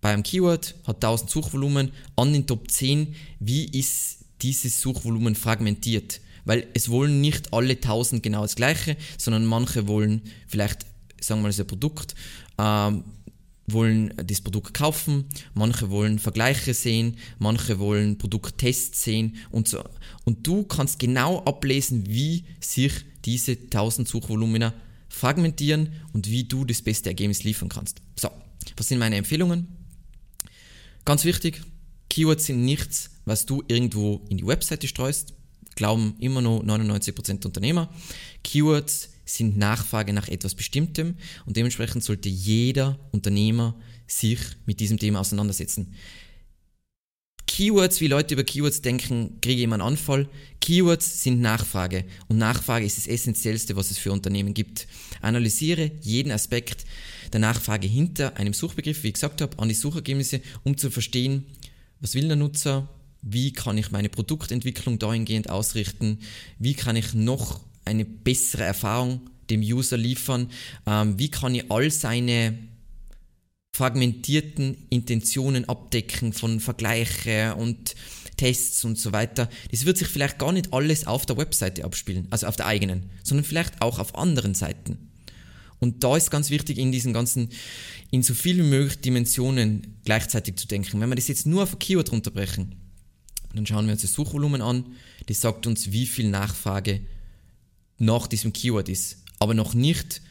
bei 0.01 0.13
einem 0.13 0.23
Keyword 0.23 0.75
hat 0.87 0.97
1000 0.97 1.29
Suchvolumen, 1.29 1.91
an 2.15 2.33
den 2.33 2.47
Top 2.47 2.71
10, 2.71 3.15
wie 3.39 3.65
ist 3.65 4.19
dieses 4.41 4.81
Suchvolumen 4.81 5.35
fragmentiert? 5.35 6.21
Weil 6.45 6.67
es 6.73 6.89
wollen 6.89 7.21
nicht 7.21 7.53
alle 7.53 7.73
1000 7.73 8.23
genau 8.23 8.41
das 8.41 8.55
gleiche, 8.55 8.97
sondern 9.17 9.45
manche 9.45 9.87
wollen 9.87 10.21
vielleicht, 10.47 10.85
sagen 11.19 11.41
wir 11.41 11.43
mal, 11.43 11.53
das 11.53 11.67
Produkt, 11.67 12.15
ähm, 12.57 13.03
wollen 13.73 14.13
das 14.17 14.41
Produkt 14.41 14.73
kaufen, 14.73 15.25
manche 15.53 15.89
wollen 15.89 16.19
Vergleiche 16.19 16.73
sehen, 16.73 17.17
manche 17.39 17.79
wollen 17.79 18.17
Produkttests 18.17 19.03
sehen 19.03 19.37
und 19.49 19.67
so. 19.67 19.83
Und 20.25 20.45
du 20.47 20.63
kannst 20.63 20.99
genau 20.99 21.43
ablesen, 21.43 22.07
wie 22.07 22.45
sich 22.59 22.93
diese 23.25 23.53
1000 23.53 24.07
Suchvolumina 24.07 24.73
fragmentieren 25.09 25.89
und 26.13 26.29
wie 26.29 26.45
du 26.45 26.65
das 26.65 26.81
beste 26.81 27.09
Ergebnis 27.09 27.43
liefern 27.43 27.69
kannst. 27.69 28.01
So, 28.19 28.29
was 28.77 28.87
sind 28.87 28.99
meine 28.99 29.17
Empfehlungen? 29.17 29.67
Ganz 31.05 31.25
wichtig, 31.25 31.61
Keywords 32.09 32.45
sind 32.45 32.63
nichts, 32.63 33.09
was 33.25 33.45
du 33.45 33.63
irgendwo 33.67 34.21
in 34.29 34.37
die 34.37 34.47
Webseite 34.47 34.87
streust 34.87 35.33
glauben 35.75 36.15
immer 36.19 36.41
noch 36.41 36.63
99% 36.63 37.45
Unternehmer. 37.45 37.89
Keywords 38.43 39.09
sind 39.35 39.57
Nachfrage 39.57 40.13
nach 40.13 40.27
etwas 40.27 40.55
Bestimmtem 40.55 41.15
und 41.45 41.57
dementsprechend 41.57 42.03
sollte 42.03 42.29
jeder 42.29 42.99
Unternehmer 43.11 43.75
sich 44.07 44.39
mit 44.65 44.79
diesem 44.79 44.97
Thema 44.97 45.19
auseinandersetzen. 45.19 45.93
Keywords, 47.47 47.99
wie 47.99 48.07
Leute 48.07 48.33
über 48.33 48.45
Keywords 48.45 48.81
denken, 48.81 49.39
kriege 49.41 49.57
ich 49.57 49.63
immer 49.63 49.75
einen 49.75 49.81
Anfall. 49.81 50.29
Keywords 50.61 51.21
sind 51.21 51.41
Nachfrage 51.41 52.05
und 52.29 52.37
Nachfrage 52.37 52.85
ist 52.85 52.97
das 52.97 53.07
Essentiellste, 53.07 53.75
was 53.75 53.91
es 53.91 53.97
für 53.97 54.13
Unternehmen 54.13 54.53
gibt. 54.53 54.87
Analysiere 55.21 55.91
jeden 56.01 56.31
Aspekt 56.31 56.85
der 57.33 57.41
Nachfrage 57.41 57.87
hinter 57.87 58.37
einem 58.37 58.53
Suchbegriff, 58.53 59.03
wie 59.03 59.09
ich 59.09 59.15
gesagt 59.15 59.41
habe, 59.41 59.59
an 59.59 59.67
die 59.67 59.75
Suchergebnisse, 59.75 60.41
um 60.63 60.77
zu 60.77 60.89
verstehen, 60.89 61.45
was 61.99 62.15
will 62.15 62.27
der 62.27 62.37
Nutzer, 62.37 62.87
wie 63.21 63.51
kann 63.51 63.77
ich 63.77 63.91
meine 63.91 64.09
Produktentwicklung 64.09 64.97
dahingehend 64.97 65.49
ausrichten, 65.49 66.19
wie 66.57 66.73
kann 66.73 66.95
ich 66.95 67.13
noch 67.13 67.59
eine 67.85 68.05
bessere 68.05 68.63
Erfahrung 68.63 69.21
dem 69.49 69.61
User 69.61 69.97
liefern, 69.97 70.49
ähm, 70.85 71.19
wie 71.19 71.29
kann 71.29 71.55
ich 71.55 71.69
all 71.71 71.91
seine 71.91 72.57
fragmentierten 73.73 74.77
Intentionen 74.89 75.67
abdecken 75.67 76.33
von 76.33 76.59
Vergleiche 76.59 77.55
und 77.55 77.95
Tests 78.37 78.83
und 78.85 78.97
so 78.97 79.11
weiter. 79.11 79.49
Das 79.71 79.85
wird 79.85 79.97
sich 79.97 80.07
vielleicht 80.07 80.39
gar 80.39 80.51
nicht 80.51 80.73
alles 80.73 81.07
auf 81.07 81.25
der 81.25 81.37
Webseite 81.37 81.85
abspielen, 81.85 82.27
also 82.31 82.47
auf 82.47 82.55
der 82.55 82.65
eigenen, 82.65 83.09
sondern 83.23 83.45
vielleicht 83.45 83.81
auch 83.81 83.99
auf 83.99 84.15
anderen 84.15 84.55
Seiten. 84.55 85.09
Und 85.79 86.03
da 86.03 86.15
ist 86.15 86.29
ganz 86.29 86.49
wichtig, 86.49 86.77
in 86.77 86.91
diesen 86.91 87.11
ganzen, 87.11 87.49
in 88.11 88.23
so 88.23 88.33
viel 88.33 88.57
wie 88.57 88.67
möglich 88.67 89.01
Dimensionen 89.01 89.97
gleichzeitig 90.05 90.55
zu 90.57 90.67
denken. 90.67 90.99
Wenn 90.99 91.09
wir 91.09 91.15
das 91.15 91.27
jetzt 91.27 91.47
nur 91.47 91.63
auf 91.63 91.73
ein 91.73 91.79
Keyword 91.79 92.11
runterbrechen, 92.11 92.75
dann 93.53 93.65
schauen 93.65 93.85
wir 93.85 93.93
uns 93.93 94.03
das 94.03 94.13
Suchvolumen 94.13 94.61
an. 94.61 94.85
Das 95.25 95.41
sagt 95.41 95.65
uns, 95.65 95.91
wie 95.91 96.05
viel 96.05 96.29
Nachfrage 96.29 97.01
nach 98.01 98.27
diesem 98.27 98.51
Keyword 98.51 98.89
ist. 98.89 99.23
Aber 99.39 99.53
noch 99.53 99.73
nicht, 99.73 100.21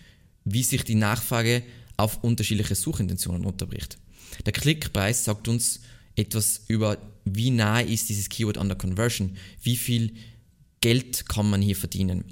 wie 0.44 0.62
sich 0.62 0.84
die 0.84 0.94
Nachfrage 0.94 1.62
auf 1.96 2.22
unterschiedliche 2.22 2.74
Suchintentionen 2.74 3.44
unterbricht. 3.44 3.98
Der 4.44 4.52
Klickpreis 4.52 5.24
sagt 5.24 5.48
uns 5.48 5.80
etwas 6.16 6.62
über, 6.68 6.98
wie 7.24 7.50
nahe 7.50 7.84
ist 7.84 8.08
dieses 8.08 8.28
Keyword 8.28 8.58
an 8.58 8.68
der 8.68 8.78
Conversion, 8.78 9.36
wie 9.62 9.76
viel 9.76 10.14
Geld 10.80 11.28
kann 11.28 11.48
man 11.48 11.62
hier 11.62 11.76
verdienen. 11.76 12.24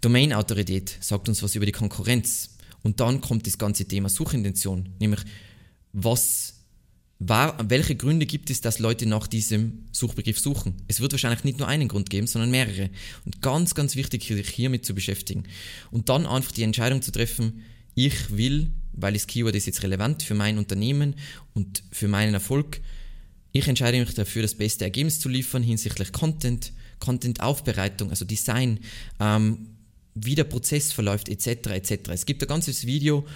Domain-Autorität 0.00 0.96
sagt 1.00 1.28
uns 1.28 1.42
was 1.42 1.54
über 1.54 1.66
die 1.66 1.72
Konkurrenz. 1.72 2.50
Und 2.82 3.00
dann 3.00 3.20
kommt 3.20 3.46
das 3.46 3.58
ganze 3.58 3.84
Thema 3.84 4.08
Suchintention, 4.08 4.88
nämlich 4.98 5.20
was 5.92 6.51
war, 7.28 7.56
welche 7.68 7.94
Gründe 7.94 8.26
gibt 8.26 8.50
es, 8.50 8.60
dass 8.60 8.78
Leute 8.78 9.06
nach 9.06 9.26
diesem 9.26 9.84
Suchbegriff 9.92 10.38
suchen? 10.38 10.74
Es 10.88 11.00
wird 11.00 11.12
wahrscheinlich 11.12 11.44
nicht 11.44 11.58
nur 11.58 11.68
einen 11.68 11.88
Grund 11.88 12.10
geben, 12.10 12.26
sondern 12.26 12.50
mehrere. 12.50 12.90
Und 13.24 13.42
ganz, 13.42 13.74
ganz 13.74 13.96
wichtig, 13.96 14.24
sich 14.24 14.48
hiermit 14.48 14.84
zu 14.84 14.94
beschäftigen. 14.94 15.44
Und 15.90 16.08
dann 16.08 16.26
einfach 16.26 16.52
die 16.52 16.62
Entscheidung 16.62 17.02
zu 17.02 17.12
treffen, 17.12 17.62
ich 17.94 18.36
will, 18.36 18.70
weil 18.92 19.12
das 19.12 19.26
Keyword 19.26 19.54
ist 19.54 19.66
jetzt 19.66 19.82
relevant 19.82 20.22
für 20.22 20.34
mein 20.34 20.58
Unternehmen 20.58 21.14
und 21.54 21.82
für 21.90 22.08
meinen 22.08 22.34
Erfolg, 22.34 22.80
ich 23.52 23.68
entscheide 23.68 24.00
mich 24.00 24.14
dafür, 24.14 24.42
das 24.42 24.54
beste 24.54 24.84
Ergebnis 24.84 25.20
zu 25.20 25.28
liefern 25.28 25.62
hinsichtlich 25.62 26.10
Content, 26.12 26.72
Content-Aufbereitung, 27.00 28.10
also 28.10 28.24
Design, 28.24 28.80
ähm, 29.20 29.68
wie 30.14 30.34
der 30.34 30.44
Prozess 30.44 30.92
verläuft, 30.92 31.28
etc., 31.28 31.70
etc. 31.70 32.10
Es 32.12 32.26
gibt 32.26 32.42
ein 32.42 32.48
ganzes 32.48 32.86
Video, 32.86 33.26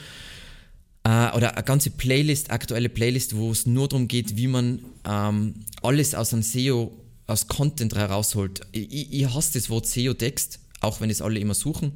äh, 1.06 1.36
oder 1.36 1.54
eine 1.54 1.62
ganze 1.62 1.90
Playlist, 1.90 2.50
aktuelle 2.50 2.88
Playlist, 2.88 3.36
wo 3.36 3.52
es 3.52 3.64
nur 3.64 3.86
darum 3.86 4.08
geht, 4.08 4.36
wie 4.36 4.48
man 4.48 4.84
ähm, 5.04 5.54
alles 5.82 6.16
aus 6.16 6.32
einem 6.32 6.42
SEO, 6.42 7.00
aus 7.28 7.46
Content 7.46 7.94
herausholt. 7.94 8.62
Ich, 8.72 9.12
ich 9.12 9.32
hasse 9.32 9.52
das 9.54 9.70
Wort 9.70 9.86
SEO-Text, 9.86 10.58
auch 10.80 11.00
wenn 11.00 11.08
es 11.08 11.22
alle 11.22 11.38
immer 11.38 11.54
suchen. 11.54 11.92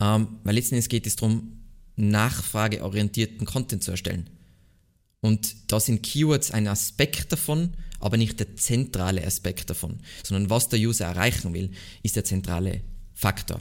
Ähm, 0.00 0.26
weil 0.42 0.56
letzten 0.56 0.74
Endes 0.74 0.88
geht 0.88 1.06
es 1.06 1.14
darum, 1.14 1.60
nachfrageorientierten 1.94 3.46
Content 3.46 3.84
zu 3.84 3.92
erstellen. 3.92 4.30
Und 5.20 5.54
da 5.68 5.78
sind 5.78 6.02
Keywords 6.02 6.50
ein 6.50 6.66
Aspekt 6.66 7.30
davon, 7.30 7.74
aber 8.00 8.16
nicht 8.16 8.40
der 8.40 8.56
zentrale 8.56 9.24
Aspekt 9.24 9.70
davon, 9.70 10.00
sondern 10.24 10.50
was 10.50 10.68
der 10.68 10.80
User 10.80 11.06
erreichen 11.06 11.54
will, 11.54 11.70
ist 12.02 12.16
der 12.16 12.24
zentrale 12.24 12.82
Faktor. 13.14 13.60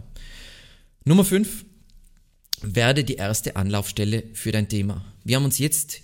Nummer 1.05 1.23
5, 1.23 1.63
werde 2.73 3.03
die 3.03 3.15
erste 3.15 3.55
Anlaufstelle 3.55 4.23
für 4.33 4.51
dein 4.51 4.69
Thema. 4.69 5.05
Wir 5.23 5.37
haben 5.37 5.45
uns 5.45 5.57
jetzt 5.57 6.01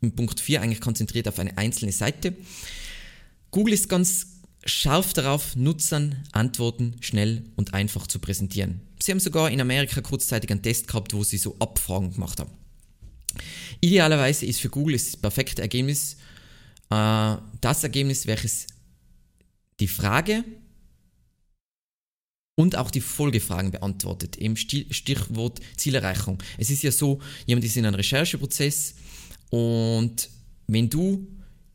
im 0.00 0.12
Punkt 0.12 0.40
4 0.40 0.62
eigentlich 0.62 0.80
konzentriert 0.80 1.28
auf 1.28 1.38
eine 1.38 1.56
einzelne 1.58 1.92
Seite. 1.92 2.34
Google 3.50 3.74
ist 3.74 3.88
ganz 3.88 4.26
scharf 4.64 5.12
darauf, 5.12 5.56
Nutzern 5.56 6.22
Antworten 6.32 6.96
schnell 7.00 7.44
und 7.56 7.74
einfach 7.74 8.06
zu 8.06 8.18
präsentieren. 8.18 8.80
Sie 9.02 9.12
haben 9.12 9.20
sogar 9.20 9.50
in 9.50 9.60
Amerika 9.60 10.00
kurzzeitig 10.00 10.50
einen 10.50 10.62
Test 10.62 10.88
gehabt, 10.88 11.14
wo 11.14 11.24
sie 11.24 11.38
so 11.38 11.56
Abfragen 11.58 12.12
gemacht 12.12 12.40
haben. 12.40 12.50
Idealerweise 13.80 14.46
ist 14.46 14.60
für 14.60 14.68
Google 14.68 14.96
das 14.96 15.16
perfekte 15.16 15.62
Ergebnis 15.62 16.16
äh, 16.90 17.36
das 17.60 17.82
Ergebnis, 17.82 18.26
welches 18.26 18.66
die 19.78 19.88
Frage 19.88 20.44
und 22.60 22.76
auch 22.76 22.90
die 22.90 23.00
Folgefragen 23.00 23.70
beantwortet. 23.70 24.36
Im 24.36 24.54
Stichwort 24.54 25.60
Zielerreichung. 25.78 26.42
Es 26.58 26.68
ist 26.68 26.82
ja 26.82 26.92
so, 26.92 27.18
jemand 27.46 27.64
ist 27.64 27.74
in 27.78 27.86
einem 27.86 27.94
Rechercheprozess 27.94 28.96
und 29.48 30.28
wenn 30.66 30.90
du 30.90 31.26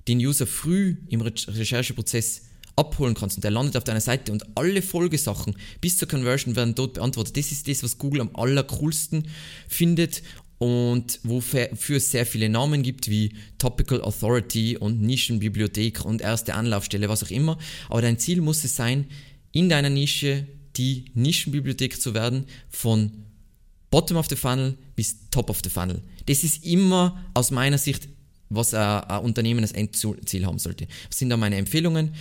den 0.07 0.19
User 0.19 0.45
früh 0.45 0.97
im 1.09 1.21
Rechercheprozess 1.21 2.43
abholen 2.75 3.15
kannst 3.15 3.37
und 3.37 3.43
der 3.43 3.49
landet 3.49 3.77
auf 3.77 3.83
deiner 3.83 3.99
Seite 3.99 4.31
und 4.31 4.45
alle 4.55 4.83
Folgesachen 4.83 5.55
bis 5.81 5.97
zur 5.97 6.07
Conversion 6.07 6.55
werden 6.55 6.75
dort 6.75 6.93
beantwortet. 6.93 7.35
Das 7.35 7.51
ist 7.51 7.67
das, 7.67 7.81
was 7.81 7.97
Google 7.97 8.21
am 8.21 8.29
allercoolsten 8.35 9.27
findet 9.67 10.21
und 10.59 11.19
wofür 11.23 11.97
es 11.97 12.11
sehr 12.11 12.27
viele 12.27 12.47
Namen 12.47 12.83
gibt 12.83 13.09
wie 13.09 13.33
Topical 13.57 14.03
Authority 14.03 14.77
und 14.77 15.01
Nischenbibliothek 15.01 16.05
und 16.05 16.21
erste 16.21 16.53
Anlaufstelle, 16.53 17.09
was 17.09 17.23
auch 17.23 17.31
immer. 17.31 17.57
Aber 17.89 18.03
dein 18.03 18.19
Ziel 18.19 18.39
muss 18.41 18.63
es 18.63 18.75
sein, 18.75 19.07
in 19.51 19.67
deiner 19.67 19.89
Nische 19.89 20.45
die 20.77 21.05
Nischenbibliothek 21.13 21.99
zu 22.01 22.13
werden, 22.13 22.45
von 22.69 23.11
Bottom 23.91 24.17
of 24.17 24.27
the 24.29 24.35
Funnel 24.35 24.77
bis 24.95 25.29
Top 25.31 25.49
of 25.49 25.59
the 25.63 25.69
Funnel. 25.69 26.01
Das 26.25 26.43
ist 26.43 26.65
immer 26.65 27.23
aus 27.33 27.51
meiner 27.51 27.77
Sicht, 27.77 28.09
was 28.49 28.73
ein, 28.73 29.23
Unternehmen 29.23 29.61
als 29.61 29.71
Endziel 29.71 30.45
haben 30.45 30.59
sollte. 30.59 30.87
Was 31.07 31.19
sind 31.19 31.29
da 31.29 31.37
meine 31.37 31.57
Empfehlungen? 31.57 32.13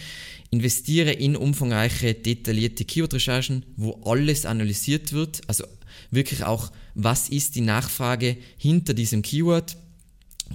Investiere 0.50 1.12
in 1.12 1.37
umfangreiche, 1.37 2.14
detaillierte 2.14 2.84
Keyword-Recherchen, 2.84 3.64
wo 3.76 4.00
alles 4.04 4.46
analysiert 4.46 5.12
wird, 5.12 5.40
also 5.49 5.64
wirklich 6.11 6.44
auch, 6.44 6.70
was 6.94 7.28
ist 7.28 7.56
die 7.56 7.61
Nachfrage 7.61 8.37
hinter 8.56 8.94
diesem 8.94 9.23
Keyword, 9.23 9.76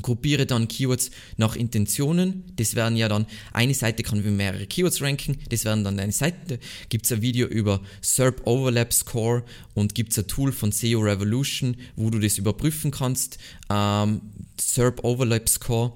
Gruppiere 0.01 0.46
dann 0.46 0.67
Keywords 0.67 1.12
nach 1.38 1.55
Intentionen. 1.55 2.43
Das 2.55 2.75
werden 2.75 2.96
ja 2.96 3.10
dann, 3.10 3.25
eine 3.51 3.74
Seite 3.74 4.03
kann 4.03 4.24
für 4.24 4.29
mehrere 4.29 4.65
Keywords 4.65 5.01
ranken. 5.01 5.38
Das 5.50 5.65
werden 5.65 5.84
dann 5.84 5.98
deine 5.98 6.12
Seite. 6.12 6.60
Gibt 6.89 7.05
es 7.05 7.12
ein 7.12 7.22
Video 7.22 7.48
über 7.48 7.81
SERP 8.01 8.46
Overlap 8.46 8.93
Score 8.93 9.43
und 9.74 9.96
gibt 9.96 10.12
es 10.12 10.19
ein 10.19 10.27
Tool 10.27 10.51
von 10.51 10.72
SEO 10.72 11.00
Revolution, 11.00 11.75
wo 11.96 12.10
du 12.10 12.19
das 12.19 12.38
überprüfen 12.38 12.91
kannst. 12.91 13.39
Ähm, 13.69 14.22
SERP 14.60 15.03
Overlap 15.03 15.50
Score. 15.50 15.93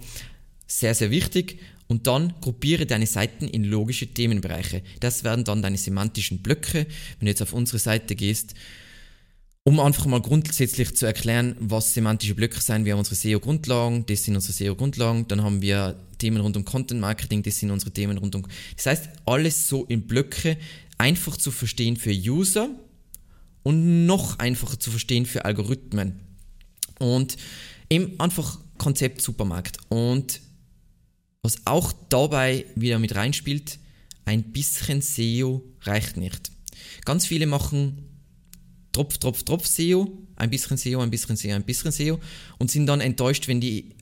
Sehr, 0.67 0.95
sehr 0.95 1.12
wichtig. 1.12 1.59
Und 1.88 2.07
dann 2.07 2.33
gruppiere 2.41 2.85
deine 2.85 3.05
Seiten 3.05 3.47
in 3.47 3.63
logische 3.63 4.07
Themenbereiche. 4.07 4.81
Das 5.00 5.23
werden 5.23 5.43
dann 5.45 5.62
deine 5.62 5.77
semantischen 5.77 6.39
Blöcke. 6.39 6.88
Wenn 7.19 7.25
du 7.25 7.27
jetzt 7.27 7.41
auf 7.41 7.53
unsere 7.53 7.77
Seite 7.77 8.15
gehst, 8.15 8.55
um 9.65 9.79
einfach 9.79 10.05
mal 10.05 10.22
grundsätzlich 10.22 10.96
zu 10.96 11.05
erklären, 11.05 11.55
was 11.60 11.93
semantische 11.93 12.36
Blöcke 12.36 12.60
sind, 12.60 12.86
wir 12.86 12.93
haben 12.93 13.00
unsere 13.00 13.15
SEO-Grundlagen, 13.15 14.05
das 14.05 14.24
sind 14.24 14.36
unsere 14.36 14.53
SEO-Grundlagen, 14.53 15.27
dann 15.27 15.41
haben 15.41 15.62
wir 15.62 15.98
Themen 16.17 16.41
rund 16.41 16.58
um 16.58 16.65
Content 16.65 17.00
Marketing, 17.00 17.43
das 17.43 17.60
sind 17.60 17.72
unsere 17.72 17.91
Themen 17.91 18.17
rund 18.17 18.36
um. 18.36 18.46
Das 18.75 18.86
heißt, 18.88 19.10
alles 19.25 19.70
so 19.70 19.86
in 19.86 20.05
Blöcke 20.05 20.58
einfach 20.98 21.38
zu 21.38 21.50
verstehen 21.50 21.96
für 21.96 22.12
User 22.12 22.70
und 23.63 24.05
noch 24.05 24.39
einfacher 24.39 24.79
zu 24.79 24.91
verstehen 24.91 25.25
für 25.25 25.46
Algorithmen. 25.46 26.20
Und 27.00 27.38
eben 27.89 28.20
einfach 28.20 28.60
Konzept 28.77 29.22
Supermarkt. 29.22 29.77
Und 29.89 30.41
was 31.41 31.65
auch 31.65 31.93
dabei 32.10 32.65
wieder 32.75 33.00
mit 33.00 33.15
reinspielt, 33.15 33.79
ein 34.25 34.43
bisschen 34.51 35.01
SEO 35.01 35.63
reicht 35.82 36.17
nicht. 36.17 36.51
Ganz 37.05 37.25
viele 37.25 37.46
machen 37.48 38.12
Tropf, 38.93 39.17
Tropf, 39.17 39.43
Tropf 39.43 39.65
SEO, 39.67 40.17
ein 40.35 40.50
bisschen 40.50 40.77
SEO, 40.77 41.01
ein 41.01 41.09
bisschen 41.09 41.35
SEO, 41.35 41.55
ein 41.55 41.63
bisschen 41.63 41.91
SEO 41.91 42.19
und 42.59 42.71
sind 42.71 42.85
dann 42.85 43.01
enttäuscht, 43.01 43.47
wenn 43.47 43.59
die 43.59 43.95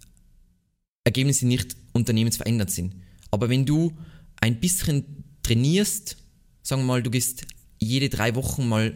Ergebnisse 1.03 1.47
nicht 1.47 1.75
unternehmensverändert 1.93 2.69
sind. 2.69 2.95
Aber 3.31 3.49
wenn 3.49 3.65
du 3.65 3.93
ein 4.39 4.59
bisschen 4.59 5.23
trainierst, 5.41 6.17
sagen 6.61 6.83
wir 6.83 6.85
mal, 6.85 7.03
du 7.03 7.09
gehst 7.09 7.47
jede 7.79 8.09
drei 8.09 8.35
Wochen 8.35 8.67
mal 8.67 8.95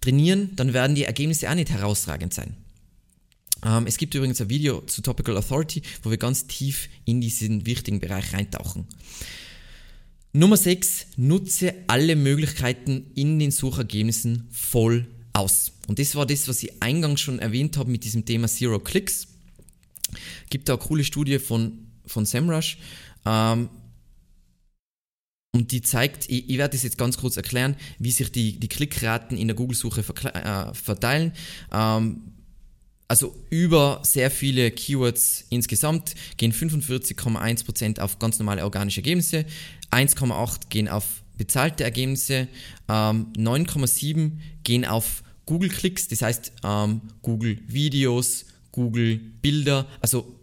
trainieren, 0.00 0.54
dann 0.56 0.72
werden 0.72 0.94
die 0.94 1.04
Ergebnisse 1.04 1.50
auch 1.50 1.54
nicht 1.54 1.70
herausragend 1.70 2.32
sein. 2.32 2.56
Ähm, 3.64 3.86
es 3.86 3.98
gibt 3.98 4.14
übrigens 4.14 4.40
ein 4.40 4.48
Video 4.48 4.80
zu 4.82 5.02
Topical 5.02 5.36
Authority, 5.36 5.82
wo 6.02 6.10
wir 6.10 6.18
ganz 6.18 6.46
tief 6.46 6.88
in 7.04 7.20
diesen 7.20 7.66
wichtigen 7.66 8.00
Bereich 8.00 8.32
reintauchen. 8.32 8.86
Nummer 10.32 10.56
6. 10.56 11.06
Nutze 11.16 11.74
alle 11.86 12.14
Möglichkeiten 12.14 13.10
in 13.14 13.38
den 13.38 13.50
Suchergebnissen 13.50 14.48
voll 14.50 15.06
aus. 15.36 15.72
Und 15.86 15.98
das 15.98 16.14
war 16.16 16.26
das, 16.26 16.48
was 16.48 16.62
ich 16.62 16.82
eingangs 16.82 17.20
schon 17.20 17.38
erwähnt 17.38 17.76
habe 17.76 17.90
mit 17.90 18.04
diesem 18.04 18.24
Thema 18.24 18.48
Zero 18.48 18.80
Clicks. 18.80 19.28
Gibt 20.50 20.68
da 20.68 20.74
eine 20.74 20.82
coole 20.82 21.04
Studie 21.04 21.38
von, 21.38 21.86
von 22.06 22.26
SEMrush. 22.26 22.78
Ähm, 23.24 23.68
und 25.52 25.72
die 25.72 25.80
zeigt, 25.80 26.28
ich, 26.28 26.50
ich, 26.50 26.58
werde 26.58 26.72
das 26.72 26.82
jetzt 26.82 26.98
ganz 26.98 27.16
kurz 27.16 27.36
erklären, 27.36 27.76
wie 27.98 28.10
sich 28.10 28.30
die, 28.30 28.58
die 28.58 28.68
Klickraten 28.68 29.38
in 29.38 29.48
der 29.48 29.56
Google-Suche 29.56 30.00
äh, 30.00 30.74
verteilen. 30.74 31.32
Ähm, 31.72 32.32
also 33.08 33.34
über 33.50 34.00
sehr 34.02 34.30
viele 34.30 34.70
Keywords 34.70 35.46
insgesamt 35.48 36.14
gehen 36.36 36.52
45,1% 36.52 38.00
auf 38.00 38.18
ganz 38.18 38.38
normale 38.38 38.64
organische 38.64 39.00
Ergebnisse, 39.00 39.46
1,8 39.92 40.68
gehen 40.68 40.88
auf 40.88 41.04
bezahlte 41.38 41.84
Ergebnisse, 41.84 42.48
ähm, 42.88 43.32
9,7 43.36 44.32
gehen 44.64 44.84
auf 44.84 45.22
Google-Klicks, 45.46 46.08
das 46.08 46.22
heißt 46.22 46.52
ähm, 46.64 47.00
Google 47.22 47.58
Videos, 47.66 48.46
Google 48.72 49.16
Bilder, 49.16 49.86
also 50.00 50.36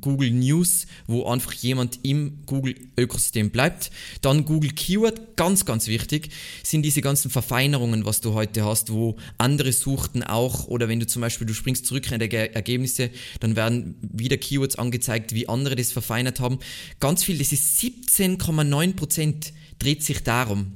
Google 0.00 0.30
News, 0.30 0.86
wo 1.06 1.26
einfach 1.26 1.52
jemand 1.52 1.98
im 2.04 2.38
Google-Ökosystem 2.46 3.50
bleibt. 3.50 3.90
Dann 4.20 4.44
Google 4.44 4.70
Keyword, 4.70 5.36
ganz, 5.36 5.64
ganz 5.64 5.88
wichtig, 5.88 6.30
sind 6.62 6.82
diese 6.82 7.00
ganzen 7.00 7.30
Verfeinerungen, 7.30 8.04
was 8.04 8.20
du 8.20 8.34
heute 8.34 8.64
hast, 8.64 8.92
wo 8.92 9.16
andere 9.38 9.72
suchten 9.72 10.22
auch, 10.22 10.68
oder 10.68 10.88
wenn 10.88 11.00
du 11.00 11.06
zum 11.06 11.22
Beispiel, 11.22 11.46
du 11.46 11.54
springst 11.54 11.86
zurück 11.86 12.10
in 12.12 12.20
die 12.20 12.30
Ergebnisse, 12.30 13.10
dann 13.40 13.56
werden 13.56 13.96
wieder 14.00 14.36
Keywords 14.36 14.76
angezeigt, 14.76 15.34
wie 15.34 15.48
andere 15.48 15.74
das 15.74 15.90
verfeinert 15.90 16.38
haben. 16.38 16.60
Ganz 17.00 17.24
viel, 17.24 17.38
das 17.38 17.50
ist 17.52 17.80
17,9% 17.80 19.52
dreht 19.78 20.04
sich 20.04 20.22
darum. 20.22 20.74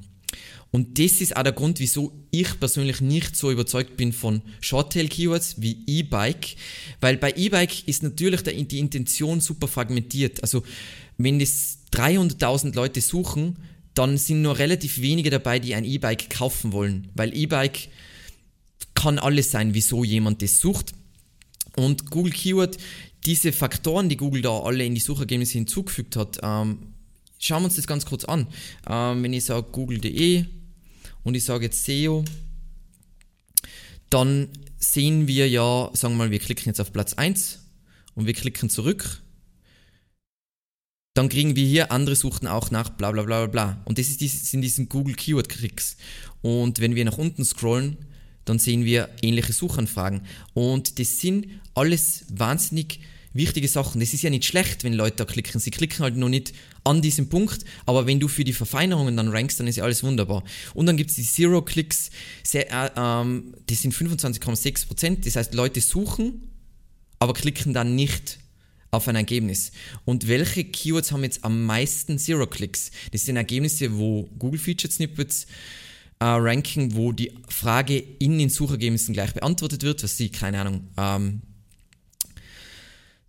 Und 0.75 0.99
das 0.99 1.21
ist 1.21 1.37
auch 1.37 1.45
der 1.45 1.53
Grund, 1.53 1.79
wieso 1.79 2.13
ich 2.33 2.59
persönlich 2.59 3.01
nicht 3.01 3.37
so 3.37 3.53
überzeugt 3.53 3.97
bin 3.97 4.13
von 4.13 4.43
Shorttail-Keywords 4.61 5.63
wie 5.63 5.85
E-Bike, 5.87 6.57
weil 7.01 7.17
bei 7.17 7.33
E-Bike 7.37 7.87
ist 7.87 8.03
natürlich 8.03 8.43
die 8.43 8.81
Intention 8.81 9.41
super 9.41 9.69
fragmentiert. 9.69 10.43
Also 10.43 10.65
wenn 11.17 11.39
das 11.39 11.79
300.000 11.93 12.75
Leute 12.75 13.01
suchen, 13.01 13.61
dann 13.95 14.19
sind 14.19 14.43
nur 14.43 14.59
relativ 14.59 15.01
wenige 15.01 15.31
dabei, 15.31 15.61
die 15.61 15.77
ein 15.77 15.85
E-Bike 15.85 16.29
kaufen 16.29 16.73
wollen, 16.73 17.07
weil 17.15 17.37
E-Bike 17.37 17.89
kann 18.95 19.21
alles 19.21 19.53
sein, 19.53 19.75
wieso 19.75 20.03
jemand 20.03 20.43
das 20.43 20.57
sucht. 20.57 20.93
Und 21.77 22.11
Google 22.11 22.33
Keyword, 22.33 22.79
diese 23.25 23.53
Faktoren, 23.53 24.09
die 24.09 24.17
Google 24.17 24.43
da 24.43 24.59
alle 24.59 24.85
in 24.85 24.97
die 24.97 25.01
Suchergebnisse 25.01 25.53
hinzugefügt 25.53 26.17
hat, 26.17 26.41
ähm, 26.43 26.95
schauen 27.39 27.63
wir 27.63 27.67
uns 27.67 27.77
das 27.77 27.87
ganz 27.87 28.05
kurz 28.05 28.25
an. 28.25 28.49
Ähm, 28.91 29.23
wenn 29.23 29.33
ich 29.33 29.45
sage 29.45 29.69
google.de 29.71 30.47
und 31.25 31.35
ich 31.35 31.45
sage 31.45 31.65
jetzt 31.65 31.85
SEO, 31.85 32.25
dann 34.11 34.49
sehen 34.79 35.27
wir 35.27 35.49
ja, 35.49 35.91
sagen 35.93 36.15
wir 36.15 36.25
mal, 36.25 36.31
wir 36.31 36.39
klicken 36.39 36.67
jetzt 36.67 36.81
auf 36.81 36.93
Platz 36.93 37.15
1 37.15 37.59
und 38.15 38.27
wir 38.27 38.35
klicken 38.35 38.71
zurück. 38.71 39.23
Dann 41.15 41.29
kriegen 41.29 41.57
wir 41.57 41.67
hier, 41.67 41.91
andere 41.93 42.17
suchten 42.17 42.47
auch 42.47 42.71
nach 42.71 42.91
bla 42.91 43.11
bla 43.13 43.23
bla 43.23 43.47
bla. 43.47 43.83
Und 43.85 43.99
das 43.99 44.09
ist 44.09 44.21
dieses, 44.21 44.51
sind 44.51 44.63
diesen 44.63 44.89
Google 44.89 45.15
Keyword 45.15 45.49
Klicks. 45.49 45.97
Und 46.43 46.81
wenn 46.81 46.95
wir 46.95 47.05
nach 47.05 47.19
unten 47.19 47.45
scrollen, 47.45 47.97
dann 48.45 48.59
sehen 48.59 48.85
wir 48.85 49.09
ähnliche 49.23 49.53
Suchanfragen. 49.53 50.23
Und 50.53 50.99
das 50.99 51.21
sind 51.21 51.47
alles 51.75 52.25
wahnsinnig 52.29 53.01
wichtige 53.35 53.69
Sachen. 53.69 54.01
Das 54.01 54.15
ist 54.15 54.23
ja 54.23 54.31
nicht 54.31 54.45
schlecht, 54.45 54.85
wenn 54.85 54.95
Leute 54.95 55.17
da 55.17 55.25
klicken. 55.25 55.61
Sie 55.61 55.71
klicken 55.71 55.99
halt 55.99 56.17
noch 56.17 56.29
nicht 56.29 56.55
an 56.85 57.03
diesem 57.03 57.29
Punkt, 57.29 57.65
aber 57.85 58.07
wenn 58.07 58.21
du 58.21 58.29
für 58.29 58.45
die 58.45 58.53
Verfeinerungen 58.53 59.17
dann 59.17 59.29
rankst, 59.29 59.61
dann 59.61 59.67
ist 59.67 59.77
ja 59.77 59.85
alles 59.85 60.03
wunderbar. 60.03 60.45
Und 60.73 60.87
dann 60.87 60.97
gibt 60.97 61.11
es 61.11 61.17
die 61.17 61.25
Zero-Clicks, 61.25 62.11
äh, 62.55 62.65
ähm, 62.97 63.55
die 63.69 63.75
sind 63.75 63.93
25,6%. 63.93 65.25
Das 65.25 65.37
heißt, 65.37 65.55
Leute 65.55 65.81
suchen, 65.81 66.49
aber 67.19 67.35
klicken 67.35 67.75
dann 67.75 67.95
nicht 67.95 68.39
auf 68.91 69.09
ein 69.09 69.17
Ergebnis. 69.17 69.73
Und 70.05 70.29
welche 70.29 70.65
Keywords 70.65 71.11
haben 71.11 71.25
jetzt 71.25 71.45
am 71.45 71.67
meisten 71.67 72.19
Zero-Clicks? 72.19 72.93
Das 73.13 73.27
sind 73.27 73.37
Ergebnisse, 73.37 73.99
wo 73.99 74.29
Google 74.39 74.61
Featured 74.61 74.93
Snippets 74.93 75.47
äh, 76.21 76.27
ranken, 76.27 76.95
wo 76.95 77.11
die 77.11 77.33
Frage 77.49 77.99
in 77.99 78.39
den 78.39 78.49
Suchergebnissen 78.49 79.13
gleich 79.13 79.35
beantwortet 79.35 79.83
wird, 79.83 80.03
was 80.05 80.17
sie, 80.17 80.29
keine 80.29 80.61
Ahnung, 80.61 80.89
ähm, 80.97 81.43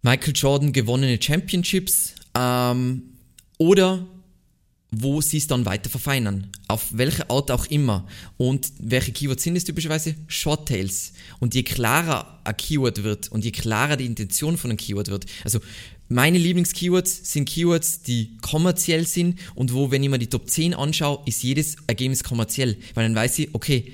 Michael 0.06 0.34
Jordan 0.36 0.72
gewonnene 0.72 1.20
Championships 1.20 2.14
ähm, 2.36 3.02
oder 3.58 4.06
wo 4.92 5.20
sie 5.20 5.38
es 5.38 5.48
dann 5.48 5.66
weiter 5.66 5.90
verfeinern. 5.90 6.52
Auf 6.68 6.90
welche 6.92 7.28
Art 7.32 7.50
auch 7.50 7.66
immer. 7.66 8.06
Und 8.38 8.72
welche 8.78 9.12
Keywords 9.12 9.42
sind 9.42 9.56
es 9.56 9.64
typischerweise? 9.64 10.14
Shorttails. 10.28 11.14
Und 11.40 11.56
je 11.56 11.64
klarer 11.64 12.40
ein 12.44 12.56
Keyword 12.56 13.04
wird 13.04 13.32
und 13.32 13.44
je 13.44 13.50
klarer 13.50 13.98
die 13.98 14.06
Intention 14.06 14.58
von 14.58 14.70
einem 14.70 14.78
Keyword 14.78 15.10
wird, 15.10 15.26
also 15.44 15.60
meine 16.08 16.38
Lieblingskeywords 16.38 17.34
sind 17.34 17.50
Keywords, 17.50 18.04
die 18.04 18.38
kommerziell 18.44 19.08
sind 19.08 19.40
und 19.56 19.74
wo, 19.74 19.90
wenn 19.90 20.04
ich 20.04 20.10
mir 20.10 20.20
die 20.20 20.28
Top 20.28 20.48
10 20.48 20.76
anschaue, 20.76 21.24
ist 21.26 21.42
jedes 21.42 21.78
Ergebnis 21.88 22.24
kommerziell. 22.24 22.78
Weil 22.94 23.06
dann 23.06 23.16
weiß 23.16 23.40
ich, 23.40 23.56
okay, 23.56 23.92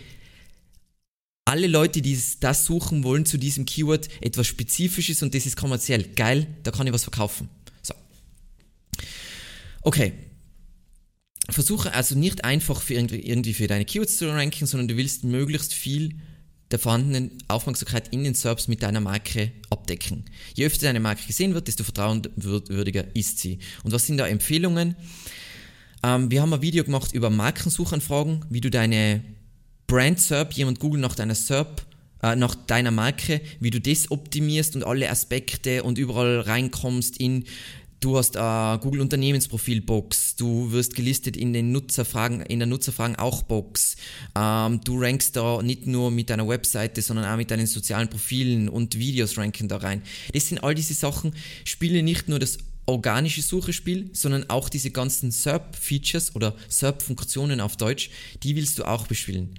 alle 1.45 1.67
Leute, 1.67 2.01
die 2.01 2.19
das 2.39 2.65
suchen 2.65 3.03
wollen 3.03 3.25
zu 3.25 3.37
diesem 3.37 3.65
Keyword, 3.65 4.09
etwas 4.21 4.47
Spezifisches 4.47 5.23
und 5.23 5.33
das 5.33 5.45
ist 5.45 5.57
kommerziell. 5.57 6.03
Geil, 6.15 6.47
da 6.63 6.71
kann 6.71 6.87
ich 6.87 6.93
was 6.93 7.03
verkaufen. 7.03 7.49
So. 7.81 7.93
Okay. 9.81 10.13
Versuche 11.49 11.93
also 11.93 12.17
nicht 12.17 12.45
einfach 12.45 12.81
für 12.81 12.93
irgendwie 12.93 13.53
für 13.53 13.67
deine 13.67 13.83
Keywords 13.83 14.17
zu 14.17 14.29
ranken, 14.29 14.65
sondern 14.67 14.87
du 14.87 14.95
willst 14.95 15.23
möglichst 15.23 15.73
viel 15.73 16.15
der 16.71 16.79
vorhandenen 16.79 17.31
Aufmerksamkeit 17.49 18.07
in 18.13 18.23
den 18.23 18.33
SERPs 18.33 18.67
mit 18.67 18.81
deiner 18.81 19.01
Marke 19.01 19.51
abdecken. 19.69 20.25
Je 20.53 20.65
öfter 20.65 20.85
deine 20.85 21.01
Marke 21.01 21.27
gesehen 21.27 21.53
wird, 21.53 21.67
desto 21.67 21.83
vertrauenswürdiger 21.83 23.13
ist 23.13 23.39
sie. 23.39 23.59
Und 23.83 23.91
was 23.91 24.07
sind 24.07 24.17
da 24.17 24.27
Empfehlungen? 24.27 24.95
Ähm, 26.03 26.31
wir 26.31 26.41
haben 26.41 26.53
ein 26.53 26.61
Video 26.61 26.83
gemacht 26.83 27.13
über 27.13 27.29
Markensuchanfragen, 27.29 28.45
wie 28.49 28.61
du 28.61 28.69
deine 28.69 29.21
Brand 29.91 30.21
SERP, 30.21 30.53
jemand 30.53 30.79
googelt 30.79 31.01
nach 31.01 31.15
deiner 31.15 31.35
SERP, 31.35 31.81
äh, 32.23 32.37
nach 32.37 32.55
deiner 32.55 32.91
Marke, 32.91 33.41
wie 33.59 33.71
du 33.71 33.81
das 33.81 34.09
optimierst 34.09 34.73
und 34.77 34.85
alle 34.85 35.09
Aspekte 35.09 35.83
und 35.83 35.97
überall 35.97 36.39
reinkommst 36.39 37.17
in 37.17 37.43
Du 37.99 38.17
hast 38.17 38.35
eine 38.35 38.79
Google 38.79 39.01
Unternehmensprofil 39.01 39.81
Box, 39.81 40.35
du 40.35 40.71
wirst 40.71 40.95
gelistet 40.95 41.37
in 41.37 41.53
den 41.53 41.71
Nutzerfragen, 41.71 42.41
in 42.41 42.57
der 42.57 42.67
Nutzerfragen 42.67 43.17
auch 43.17 43.43
Box. 43.43 43.95
Ähm, 44.33 44.79
du 44.83 44.99
rankst 44.99 45.35
da 45.35 45.61
nicht 45.61 45.85
nur 45.85 46.09
mit 46.09 46.31
deiner 46.31 46.47
Webseite, 46.47 47.01
sondern 47.03 47.25
auch 47.25 47.37
mit 47.37 47.51
deinen 47.51 47.67
sozialen 47.67 48.09
Profilen 48.09 48.69
und 48.69 48.97
Videos 48.97 49.37
ranken 49.37 49.67
da 49.67 49.77
rein. 49.77 50.01
Das 50.33 50.47
sind 50.47 50.63
all 50.63 50.73
diese 50.73 50.93
Sachen, 50.95 51.33
spiele 51.63 52.01
nicht 52.01 52.27
nur 52.27 52.39
das 52.39 52.57
organische 52.85 53.41
Suchespiel, 53.41 54.09
sondern 54.13 54.49
auch 54.49 54.69
diese 54.69 54.91
ganzen 54.91 55.31
SERP-Features 55.31 56.35
oder 56.35 56.55
SERP-Funktionen 56.67 57.61
auf 57.61 57.77
Deutsch, 57.77 58.09
die 58.43 58.55
willst 58.55 58.79
du 58.79 58.83
auch 58.83 59.07
bespielen. 59.07 59.55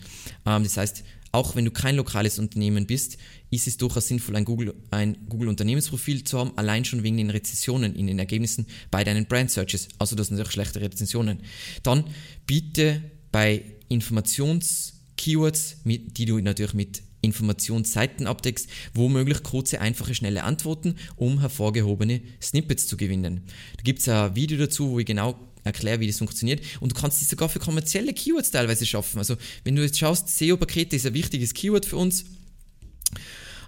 Ähm, 0.47 0.65
das 0.65 0.77
heißt, 0.77 1.05
auch 1.33 1.57
wenn 1.57 1.65
du 1.65 1.71
kein 1.71 1.97
lokales 1.97 2.39
Unternehmen 2.39 2.87
bist, 2.87 3.17
ist 3.51 3.67
es 3.67 3.79
durchaus 3.79 4.09
sinnvoll, 4.09 4.37
ein 4.37 4.45
Google, 4.45 4.75
ein 4.91 5.17
Google 5.29 5.49
Unternehmensprofil 5.49 6.25
zu 6.25 6.39
haben, 6.39 6.53
allein 6.57 6.85
schon 6.85 7.03
wegen 7.03 7.17
den 7.17 7.31
Rezessionen 7.31 7.95
in 7.97 8.07
den 8.07 8.19
Ergebnissen 8.19 8.67
bei 8.91 9.03
deinen 9.03 9.25
Brand 9.27 9.51
Searches. 9.51 9.89
Also 9.99 10.15
das 10.15 10.29
sind 10.29 10.37
natürlich 10.37 10.53
schlechte 10.53 10.81
Rezensionen. 10.83 11.39
Dann 11.83 12.05
biete 12.47 13.03
bei 13.31 13.65
Informations-Keywords, 13.89 15.77
die 15.85 16.25
du 16.27 16.39
natürlich 16.39 16.75
mit 16.75 17.03
Informationsseiten 17.23 18.27
abdeckst, 18.27 18.69
womöglich 18.93 19.43
kurze, 19.43 19.81
einfache, 19.81 20.15
schnelle 20.15 20.45
Antworten, 20.45 20.97
um 21.17 21.41
hervorgehobene 21.41 22.21
Snippets 22.43 22.87
zu 22.87 22.97
gewinnen. 22.97 23.43
Da 23.77 23.83
gibt 23.83 24.01
es 24.01 24.09
ein 24.09 24.37
Video 24.37 24.59
dazu, 24.59 24.91
wo 24.91 24.99
ich 24.99 25.07
genau 25.07 25.39
erkläre, 25.65 26.01
wie 26.01 26.07
das 26.07 26.19
funktioniert. 26.19 26.61
Und 26.81 26.93
du 26.93 27.01
kannst 27.01 27.23
es 27.23 27.29
sogar 27.29 27.49
für 27.49 27.61
kommerzielle 27.61 28.13
Keywords 28.13 28.51
teilweise 28.51 28.85
schaffen. 28.85 29.19
Also 29.19 29.37
wenn 29.65 29.77
du 29.77 29.83
jetzt 29.83 29.99
schaust, 29.99 30.29
SEO-Pakete 30.29 30.97
ist 30.97 31.07
ein 31.07 31.15
wichtiges 31.15 31.55
Keyword 31.55 31.87
für 31.87 31.97
uns. 31.97 32.25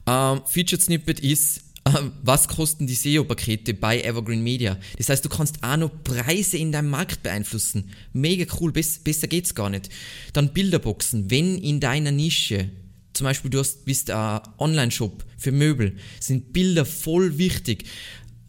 Ähm, 0.06 0.42
Featured 0.46 0.82
Snippet 0.82 1.20
ist, 1.20 1.62
ähm, 1.86 2.12
was 2.22 2.48
kosten 2.48 2.86
die 2.86 2.94
SEO-Pakete 2.94 3.74
bei 3.74 4.00
Evergreen 4.00 4.42
Media? 4.42 4.78
Das 4.96 5.08
heißt, 5.08 5.24
du 5.24 5.28
kannst 5.28 5.62
auch 5.62 5.76
noch 5.76 5.90
Preise 6.02 6.56
in 6.56 6.72
deinem 6.72 6.90
Markt 6.90 7.22
beeinflussen. 7.22 7.90
Mega 8.12 8.52
cool, 8.60 8.72
Bess, 8.72 8.98
besser 8.98 9.28
geht's 9.28 9.54
gar 9.54 9.70
nicht. 9.70 9.90
Dann 10.32 10.52
Bilderboxen, 10.52 11.30
wenn 11.30 11.58
in 11.58 11.80
deiner 11.80 12.10
Nische 12.10 12.70
zum 13.14 13.24
Beispiel 13.24 13.50
du 13.50 13.58
hast, 13.58 13.84
bist 13.84 14.10
ein 14.10 14.40
Online-Shop 14.58 15.24
für 15.38 15.52
Möbel, 15.52 15.96
sind 16.20 16.52
Bilder 16.52 16.84
voll 16.84 17.38
wichtig 17.38 17.84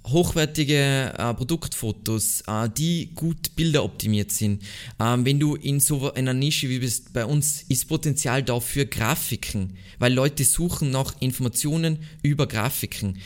hochwertige 0.08 1.13
äh, 1.17 1.34
Produktfotos, 1.34 2.41
äh, 2.47 2.69
die 2.69 3.12
gut 3.15 3.56
bilderoptimiert 3.56 4.32
sind. 4.32 4.63
Ähm, 4.99 5.25
wenn 5.25 5.39
du 5.39 5.56
in 5.56 5.80
so 5.80 6.13
einer 6.13 6.34
Nische 6.34 6.69
wie 6.69 6.80
bist 6.80 7.13
bei 7.13 7.25
uns, 7.25 7.63
ist 7.69 7.88
Potenzial 7.88 8.43
da 8.43 8.60
für 8.60 8.86
Grafiken, 8.86 9.78
weil 9.99 10.13
Leute 10.13 10.43
suchen 10.43 10.91
nach 10.91 11.19
Informationen 11.21 11.99
über 12.21 12.47
Grafiken. 12.47 13.17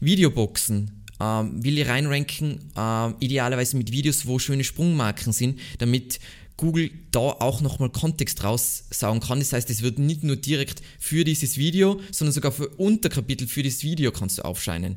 Videoboxen, 0.00 1.02
ähm, 1.20 1.62
will 1.64 1.78
ich 1.78 1.88
reinranken, 1.88 2.58
äh, 2.76 3.10
idealerweise 3.24 3.76
mit 3.76 3.92
Videos, 3.92 4.26
wo 4.26 4.38
schöne 4.38 4.64
Sprungmarken 4.64 5.32
sind, 5.32 5.60
damit 5.78 6.18
Google 6.56 6.90
da 7.10 7.20
auch 7.20 7.60
nochmal 7.60 7.90
Kontext 7.90 8.44
raussaugen 8.44 9.20
kann. 9.20 9.38
Das 9.38 9.52
heißt, 9.52 9.68
es 9.70 9.82
wird 9.82 9.98
nicht 9.98 10.22
nur 10.22 10.36
direkt 10.36 10.82
für 10.98 11.24
dieses 11.24 11.56
Video, 11.56 12.00
sondern 12.10 12.32
sogar 12.32 12.52
für 12.52 12.68
Unterkapitel 12.68 13.46
für 13.48 13.62
das 13.62 13.82
Video 13.82 14.12
kannst 14.12 14.38
du 14.38 14.42
aufscheinen. 14.42 14.96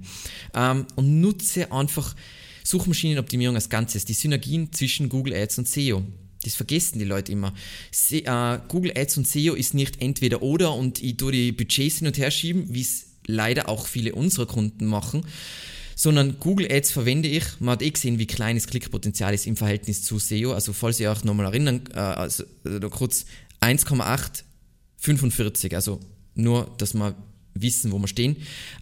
Ähm, 0.53 0.85
und 0.95 1.21
nutze 1.21 1.71
einfach 1.71 2.15
Suchmaschinenoptimierung 2.63 3.55
als 3.55 3.69
Ganzes, 3.69 4.05
die 4.05 4.13
Synergien 4.13 4.73
zwischen 4.73 5.09
Google 5.09 5.35
Ads 5.35 5.59
und 5.59 5.67
SEO. 5.67 6.03
Das 6.43 6.55
vergessen 6.55 6.99
die 6.99 7.05
Leute 7.05 7.31
immer. 7.31 7.53
Se 7.91 8.23
äh, 8.23 8.59
Google 8.67 8.93
Ads 8.95 9.17
und 9.17 9.27
SEO 9.27 9.55
ist 9.55 9.73
nicht 9.73 10.01
entweder 10.01 10.41
oder 10.41 10.73
und 10.73 11.01
ich 11.01 11.17
tue 11.17 11.31
die 11.31 11.51
Budgets 11.51 11.97
hin 11.99 12.07
und 12.07 12.17
her 12.17 12.31
schieben, 12.31 12.65
wie 12.69 12.81
es 12.81 13.07
leider 13.27 13.69
auch 13.69 13.87
viele 13.87 14.13
unserer 14.13 14.45
Kunden 14.45 14.85
machen, 14.85 15.25
sondern 15.95 16.39
Google 16.39 16.71
Ads 16.71 16.91
verwende 16.91 17.29
ich. 17.29 17.45
Man 17.59 17.71
hat 17.71 17.81
eh 17.81 17.89
gesehen, 17.89 18.19
wie 18.19 18.27
klein 18.27 18.57
das 18.57 18.67
Klickpotenzial 18.67 19.33
ist 19.33 19.47
im 19.47 19.57
Verhältnis 19.57 20.03
zu 20.03 20.19
SEO. 20.19 20.53
Also 20.53 20.73
falls 20.73 20.99
ihr 20.99 21.09
euch 21.09 21.23
nochmal 21.23 21.47
erinnern, 21.47 21.81
äh, 21.93 21.99
also, 21.99 22.43
also 22.63 22.89
kurz 22.89 23.25
1,845, 23.61 25.73
also 25.73 25.99
nur, 26.35 26.71
dass 26.77 26.93
wir 26.93 27.15
wissen, 27.55 27.91
wo 27.91 27.99
wir 27.99 28.07
stehen. 28.07 28.35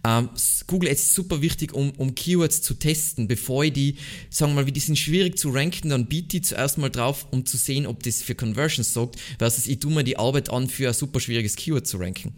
Ähm, 0.04 0.30
Google 0.67 0.89
Ads 0.89 1.04
ist 1.04 1.13
super 1.13 1.41
wichtig, 1.41 1.73
um, 1.73 1.91
um 1.91 2.15
Keywords 2.15 2.62
zu 2.62 2.73
testen, 2.73 3.28
bevor 3.28 3.63
ich 3.63 3.73
die, 3.73 3.97
sagen 4.30 4.54
wir 4.54 4.62
mal, 4.62 4.67
wie 4.67 4.71
die 4.71 4.80
sind 4.80 4.97
schwierig 4.97 5.38
zu 5.38 5.52
ranken, 5.52 5.89
dann 5.89 6.08
biete 6.08 6.38
ich 6.38 6.45
zuerst 6.45 6.80
mal 6.80 6.89
drauf, 6.89 7.28
um 7.32 7.45
zu 7.45 7.58
sehen, 7.58 7.86
ob 7.86 8.02
das 8.02 8.23
für 8.23 8.36
Conversions 8.36 8.93
sorgt, 8.93 9.19
versus 9.38 9.67
ich 9.67 9.80
tue 9.80 9.91
mir 9.91 10.04
die 10.04 10.17
Arbeit 10.17 10.49
an, 10.49 10.67
für 10.67 10.88
ein 10.88 10.93
super 10.93 11.19
schwieriges 11.19 11.56
Keyword 11.56 11.86
zu 11.86 11.97
ranken. 11.97 12.34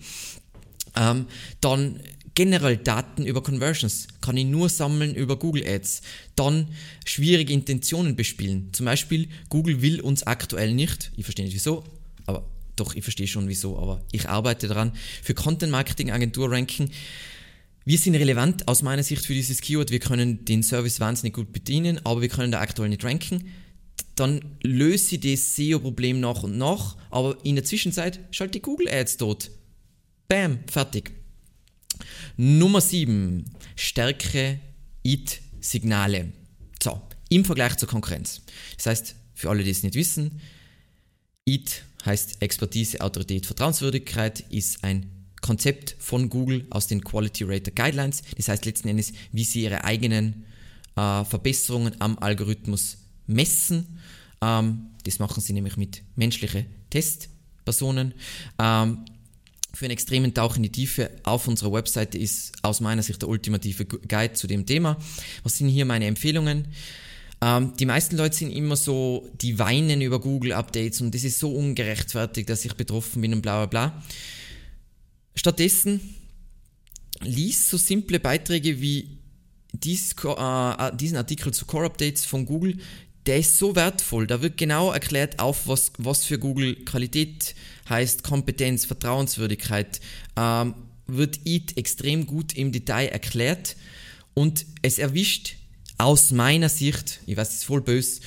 Ähm, 0.98 1.26
dann 1.62 2.02
generell 2.36 2.78
Daten 2.78 3.26
über 3.26 3.42
Conversions 3.42 4.08
kann 4.22 4.38
ich 4.38 4.46
nur 4.46 4.70
sammeln 4.70 5.16
über 5.16 5.40
Google 5.40 5.66
Ads. 5.66 6.02
Dann 6.36 6.68
schwierige 7.06 7.54
Intentionen 7.54 8.16
bespielen. 8.16 8.70
Zum 8.74 8.86
Beispiel, 8.86 9.30
Google 9.50 9.82
will 9.82 10.02
uns 10.02 10.24
aktuell 10.24 10.74
nicht, 10.74 11.12
ich 11.16 11.24
verstehe 11.24 11.46
nicht 11.46 11.56
wieso, 11.56 11.86
aber 12.26 12.46
doch, 12.76 12.94
ich 12.94 13.04
verstehe 13.04 13.28
schon 13.28 13.48
wieso, 13.48 13.80
aber 13.80 14.04
ich 14.12 14.28
arbeite 14.28 14.68
daran, 14.68 14.92
für 15.24 15.34
Content 15.34 15.72
Marketing 15.72 16.12
Agentur 16.12 16.52
ranken. 16.52 16.92
Wir 17.86 17.98
sind 17.98 18.16
relevant 18.16 18.68
aus 18.68 18.82
meiner 18.82 19.04
Sicht 19.04 19.26
für 19.26 19.34
dieses 19.34 19.62
Keyword. 19.62 19.92
Wir 19.92 20.00
können 20.00 20.44
den 20.44 20.64
Service 20.64 21.00
wahnsinnig 21.00 21.34
gut 21.34 21.54
bedienen, 21.54 22.02
aber 22.04 22.22
wir 22.22 22.30
können 22.30 22.52
da 22.52 22.60
aktuell 22.60 22.90
nicht 22.90 23.04
ranken. 23.06 23.46
Dann 24.16 24.58
löse 24.64 25.16
ich 25.16 25.22
das 25.22 25.56
SEO-Problem 25.56 26.20
nach 26.20 26.44
und 26.44 26.58
nach, 26.58 26.98
aber 27.12 27.38
in 27.44 27.56
der 27.56 27.64
Zwischenzeit 27.64 28.20
schalte 28.32 28.58
ich 28.58 28.64
Google 28.64 28.90
Ads 28.90 29.18
dort. 29.18 29.52
Bam, 30.28 30.60
fertig. 30.68 31.14
Nummer 32.38 32.82
7. 32.82 33.46
Stärkere 33.76 34.60
IT-Signale. 35.04 36.32
So, 36.82 37.02
im 37.30 37.46
Vergleich 37.46 37.78
zur 37.78 37.88
Konkurrenz. 37.88 38.42
Das 38.78 38.86
heißt, 38.88 39.16
für 39.34 39.50
alle, 39.50 39.64
die 39.64 39.72
es 39.72 39.84
nicht 39.84 39.96
wissen, 39.96 40.42
IT 41.46 41.84
heißt 42.06 42.42
Expertise, 42.42 43.02
Autorität, 43.02 43.46
Vertrauenswürdigkeit, 43.46 44.42
ist 44.52 44.84
ein 44.84 45.12
Konzept 45.42 45.96
von 46.00 46.30
Google 46.30 46.66
aus 46.70 46.88
den 46.88 47.04
Quality 47.04 47.44
Rater 47.44 47.72
Guidelines. 47.72 48.24
Das 48.36 48.48
heißt 48.48 48.66
letzten 48.66 48.88
Endes, 48.88 49.14
wie 49.32 49.44
sie 49.44 49.64
ihre 49.64 49.84
eigenen 49.84 50.46
äh, 50.96 51.24
Verbesserungen 51.24 52.00
am 52.00 52.18
Algorithmus 52.20 52.98
messen. 53.28 54.00
Ähm, 54.42 54.88
das 55.04 55.20
machen 55.20 55.42
sie 55.42 55.54
nämlich 55.54 55.78
mit 55.78 56.02
menschlichen 56.16 56.66
Testpersonen. 56.90 58.14
Ähm, 58.60 59.06
für 59.76 59.86
einen 59.86 59.92
extremen 59.92 60.34
Tauch 60.34 60.56
in 60.56 60.64
die 60.64 60.72
Tiefe 60.72 61.12
auf 61.24 61.48
unserer 61.48 61.74
Webseite 61.74 62.18
ist 62.18 62.54
aus 62.62 62.80
meiner 62.80 63.04
Sicht 63.04 63.22
der 63.22 63.30
ultimative 63.30 63.86
Guide 63.86 64.34
zu 64.34 64.48
dem 64.48 64.66
Thema. 64.66 64.98
Was 65.44 65.58
sind 65.58 65.68
hier 65.68 65.86
meine 65.86 66.06
Empfehlungen? 66.06 66.70
Ähm, 67.42 67.74
die 67.78 67.86
meisten 67.86 68.16
Leute 68.16 68.36
sind 68.36 68.52
immer 68.52 68.78
so, 68.78 69.30
die 69.42 69.60
weinen 69.60 70.02
über 70.02 70.20
Google-Updates 70.20 71.02
und 71.02 71.14
das 71.14 71.24
ist 71.24 71.40
so 71.40 71.52
ungerechtfertigt, 71.52 72.50
dass 72.50 72.64
ich 72.64 72.74
betroffen 72.76 73.22
bin 73.22 73.34
und 73.34 73.42
bla 73.42 73.66
bla 73.66 73.90
bla. 73.90 74.04
Stattdessen 75.36 76.00
lies 77.22 77.70
so 77.70 77.78
simple 77.78 78.20
Beiträge 78.20 78.80
wie 78.80 79.20
dies, 79.74 80.16
äh, 80.24 80.96
diesen 80.96 81.18
Artikel 81.18 81.54
zu 81.54 81.66
Core-Updates 81.66 82.24
von 82.24 82.46
Google, 82.46 82.78
der 83.26 83.40
ist 83.40 83.58
so 83.58 83.76
wertvoll. 83.76 84.28
Da 84.28 84.42
wird 84.42 84.58
genau 84.58 84.92
erklärt, 84.92 85.40
auf 85.40 85.68
was, 85.68 85.92
was 85.98 86.24
für 86.24 86.40
Google 86.40 86.76
Qualität 86.86 87.56
heißt, 87.90 88.24
Kompetenz, 88.24 88.86
Vertrauenswürdigkeit, 88.86 90.00
ähm, 90.38 90.74
wird 91.08 91.40
IT 91.46 91.78
extrem 91.78 92.26
gut 92.26 92.54
im 92.54 92.72
Detail 92.72 93.08
erklärt 93.08 93.76
und 94.34 94.66
es 94.82 95.00
erwischt 95.00 95.56
aus 95.98 96.32
meiner 96.32 96.70
Sicht, 96.70 97.22
ich 97.26 97.38
weiß, 97.38 97.50
es 97.50 97.56
ist 97.58 97.64
voll 97.66 97.82
böse, 97.82 98.22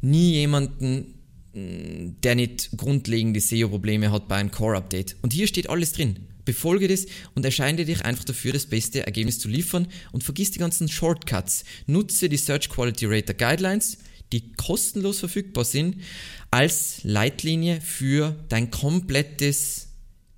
nie 0.00 0.32
jemanden, 0.32 1.14
mm, 1.52 2.20
der 2.22 2.34
nicht 2.36 2.70
grundlegende 2.76 3.40
SEO-Probleme 3.40 4.12
hat 4.12 4.28
bei 4.28 4.36
einem 4.36 4.50
Core-Update. 4.50 5.16
Und 5.22 5.32
hier 5.32 5.46
steht 5.46 5.68
alles 5.68 5.92
drin. 5.92 6.16
Befolge 6.44 6.88
das 6.88 7.06
und 7.34 7.44
erscheine 7.44 7.84
dich 7.84 8.04
einfach 8.04 8.24
dafür, 8.24 8.52
das 8.52 8.66
beste 8.66 9.04
Ergebnis 9.04 9.38
zu 9.38 9.48
liefern 9.48 9.88
und 10.12 10.24
vergiss 10.24 10.50
die 10.50 10.60
ganzen 10.60 10.88
Shortcuts. 10.88 11.64
Nutze 11.86 12.28
die 12.28 12.38
Search 12.38 12.70
Quality 12.70 13.06
Rater 13.06 13.34
Guidelines, 13.34 13.98
die 14.32 14.52
kostenlos 14.52 15.20
verfügbar 15.20 15.64
sind, 15.64 15.96
als 16.50 17.00
Leitlinie 17.02 17.80
für 17.80 18.36
dein 18.48 18.70
komplettes 18.70 19.88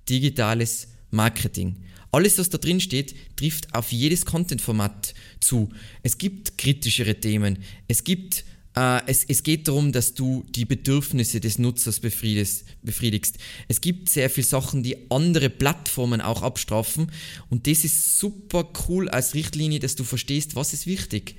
digitales 0.09 0.87
Marketing. 1.09 1.77
Alles, 2.11 2.37
was 2.37 2.49
da 2.49 2.57
drin 2.57 2.81
steht, 2.81 3.15
trifft 3.37 3.73
auf 3.73 3.91
jedes 3.91 4.25
Content-Format 4.25 5.13
zu. 5.39 5.69
Es 6.03 6.17
gibt 6.17 6.57
kritischere 6.57 7.19
Themen. 7.19 7.59
Es 7.87 8.03
gibt 8.03 8.43
äh, 8.75 9.01
es, 9.07 9.25
es 9.25 9.43
geht 9.43 9.67
darum, 9.67 9.91
dass 9.91 10.13
du 10.13 10.45
die 10.49 10.65
Bedürfnisse 10.65 11.39
des 11.39 11.59
Nutzers 11.59 11.99
befriedigst. 11.99 13.37
Es 13.67 13.81
gibt 13.81 14.09
sehr 14.09 14.29
viele 14.29 14.47
Sachen, 14.47 14.83
die 14.83 15.09
andere 15.09 15.49
Plattformen 15.49 16.21
auch 16.21 16.41
abstrafen. 16.41 17.11
Und 17.49 17.67
das 17.67 17.83
ist 17.83 18.17
super 18.17 18.69
cool 18.87 19.09
als 19.09 19.33
Richtlinie, 19.33 19.79
dass 19.79 19.95
du 19.95 20.03
verstehst, 20.03 20.55
was 20.55 20.73
ist 20.73 20.87
wichtig 20.87 21.35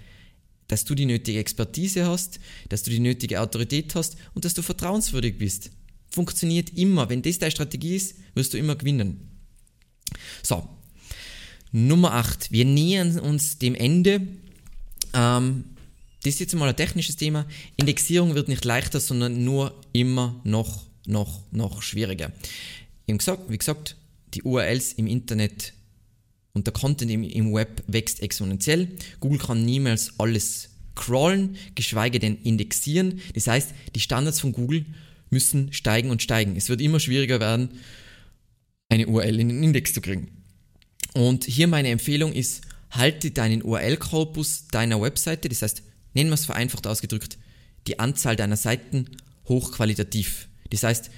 dass 0.72 0.87
du 0.87 0.94
die 0.94 1.04
nötige 1.04 1.38
Expertise 1.38 2.06
hast, 2.06 2.40
dass 2.70 2.82
du 2.82 2.90
die 2.90 2.98
nötige 2.98 3.42
Autorität 3.42 3.94
hast 3.94 4.16
und 4.32 4.46
dass 4.46 4.54
du 4.54 4.62
vertrauenswürdig 4.62 5.37
bist. 5.37 5.70
Funktioniert 6.08 6.70
immer. 6.70 7.11
Wenn 7.11 7.20
das 7.20 7.38
deine 7.38 7.50
Strategie 7.50 7.94
ist, 7.94 8.14
wirst 8.32 8.54
du 8.54 8.56
immer 8.56 8.74
gewinnen. 8.74 9.28
So, 10.42 10.66
Nummer 11.72 12.14
8. 12.14 12.52
Wir 12.52 12.64
nähern 12.64 13.18
uns 13.18 13.58
dem 13.58 13.74
Ende 13.74 14.26
Ähm, 15.12 15.64
das 16.22 16.35
ist 16.35 16.40
jetzt 16.40 16.54
mal 16.54 16.70
ein 16.70 16.76
technisches 16.76 17.16
Thema. 17.16 17.44
Indexierung 17.76 18.35
wird 18.35 18.48
nicht 18.48 18.64
leichter, 18.64 18.98
sondern 18.98 19.44
nur 19.44 19.78
immer 19.92 20.40
noch, 20.42 20.87
noch, 21.04 21.42
noch 21.50 21.82
schwieriger. 21.82 22.32
Wie 23.06 23.18
gesagt, 23.18 23.50
wie 23.50 23.58
gesagt 23.58 23.96
die 24.32 24.42
URLs 24.42 24.94
im 24.94 25.06
Internet 25.06 25.74
und 26.54 26.66
der 26.66 26.72
Content 26.72 27.10
im, 27.10 27.24
im 27.24 27.52
Web 27.52 27.82
wächst 27.86 28.20
exponentiell. 28.22 28.88
Google 29.20 29.38
kann 29.38 29.64
niemals 29.64 30.18
alles 30.18 30.70
crawlen, 30.94 31.56
geschweige 31.74 32.18
denn 32.18 32.36
indexieren. 32.42 33.20
Das 33.34 33.46
heißt, 33.46 33.70
die 33.94 34.00
Standards 34.00 34.40
von 34.40 34.52
Google 34.52 34.84
müssen 35.30 35.72
steigen 35.72 36.10
und 36.10 36.22
steigen. 36.22 36.56
Es 36.56 36.68
wird 36.68 36.80
immer 36.80 37.00
schwieriger 37.00 37.40
werden, 37.40 37.70
eine 38.90 39.06
URL 39.06 39.40
in 39.40 39.48
den 39.48 39.62
Index 39.62 39.94
zu 39.94 40.02
kriegen. 40.02 40.28
Und 41.14 41.44
hier 41.44 41.66
meine 41.66 41.88
Empfehlung 41.88 42.32
ist, 42.32 42.62
halte 42.90 43.30
deinen 43.30 43.62
URL-Korpus 43.62 44.68
deiner 44.68 45.00
Webseite, 45.00 45.48
das 45.48 45.62
heißt, 45.62 45.82
nennen 46.12 46.28
wir 46.28 46.34
es 46.34 46.44
vereinfacht 46.44 46.86
ausgedrückt, 46.86 47.38
die 47.86 47.98
Anzahl 47.98 48.36
deiner 48.36 48.56
Seiten 48.56 49.06
hochqualitativ. 49.48 50.48
Das 50.70 50.82
heißt, 50.82 51.10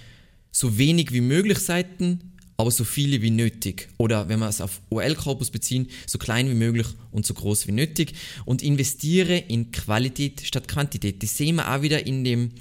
so 0.53 0.79
wenig 0.79 1.13
wie 1.13 1.21
möglich 1.21 1.59
Seiten, 1.59 2.34
aber 2.57 2.71
so 2.71 2.85
viele 2.85 3.21
wie 3.23 3.31
nötig. 3.31 3.89
Oder 3.99 4.29
wenn 4.29 4.39
wir 4.39 4.49
es 4.49 4.61
auf 4.61 4.81
OL-Korpus 4.91 5.51
beziehen, 5.51 5.89
so 6.07 6.19
klein 6.19 6.49
wie 6.49 6.55
möglich 6.55 6.87
und 7.11 7.27
so 7.27 7.35
groß 7.35 7.67
wie 7.67 7.73
nötig. 7.73 8.15
Und 8.45 8.63
investiere 8.63 9.37
in 9.37 9.73
Qualität 9.73 10.43
statt 10.45 10.69
Quantität. 10.69 11.23
Das 11.23 11.37
sehen 11.37 11.57
wir 11.57 11.73
auch 11.75 11.83
wieder 11.83 12.07
in 12.07 12.23
dem 12.23 12.53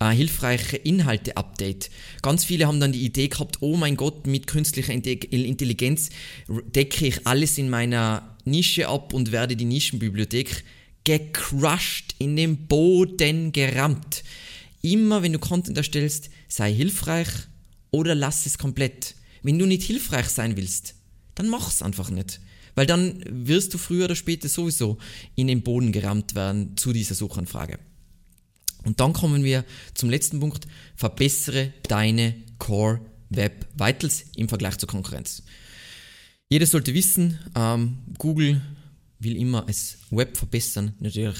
äh, 0.00 0.10
hilfreiche 0.10 0.76
Inhalte-Update. 0.76 1.90
Ganz 2.22 2.44
viele 2.44 2.66
haben 2.66 2.80
dann 2.80 2.92
die 2.92 3.04
Idee 3.04 3.28
gehabt, 3.28 3.58
oh 3.60 3.76
mein 3.76 3.96
Gott, 3.96 4.26
mit 4.26 4.46
künstlicher 4.46 4.92
Intelligenz 4.92 6.10
decke 6.48 7.06
ich 7.06 7.26
alles 7.26 7.58
in 7.58 7.70
meiner 7.70 8.36
Nische 8.44 8.88
ab 8.88 9.12
und 9.14 9.32
werde 9.32 9.56
die 9.56 9.64
Nischenbibliothek 9.64 10.64
gecrushed, 11.04 12.14
in 12.18 12.36
den 12.36 12.66
Boden 12.66 13.52
gerammt. 13.52 14.24
Immer 14.82 15.22
wenn 15.22 15.32
du 15.32 15.38
Content 15.38 15.76
erstellst, 15.76 16.30
sei 16.48 16.72
hilfreich 16.72 17.28
oder 17.90 18.14
lass 18.14 18.46
es 18.46 18.58
komplett. 18.58 19.14
Wenn 19.42 19.58
du 19.58 19.66
nicht 19.66 19.82
hilfreich 19.82 20.28
sein 20.28 20.56
willst, 20.56 20.94
dann 21.34 21.48
mach 21.48 21.68
es 21.68 21.82
einfach 21.82 22.10
nicht. 22.10 22.40
Weil 22.74 22.86
dann 22.86 23.24
wirst 23.28 23.74
du 23.74 23.78
früher 23.78 24.04
oder 24.04 24.14
später 24.14 24.48
sowieso 24.48 24.98
in 25.34 25.48
den 25.48 25.62
Boden 25.62 25.92
gerammt 25.92 26.34
werden 26.34 26.76
zu 26.76 26.92
dieser 26.92 27.14
Suchanfrage. 27.14 27.78
Und 28.84 29.00
dann 29.00 29.12
kommen 29.12 29.44
wir 29.44 29.64
zum 29.94 30.10
letzten 30.10 30.40
Punkt. 30.40 30.66
Verbessere 30.94 31.72
deine 31.88 32.34
Core 32.58 33.00
Web 33.30 33.66
Vitals 33.74 34.26
im 34.36 34.48
Vergleich 34.48 34.78
zur 34.78 34.88
Konkurrenz. 34.88 35.42
Jeder 36.48 36.66
sollte 36.66 36.94
wissen, 36.94 37.38
ähm, 37.54 37.98
Google 38.16 38.62
will 39.18 39.36
immer 39.36 39.62
das 39.62 39.98
Web 40.10 40.36
verbessern. 40.36 40.94
Natürlich 41.00 41.36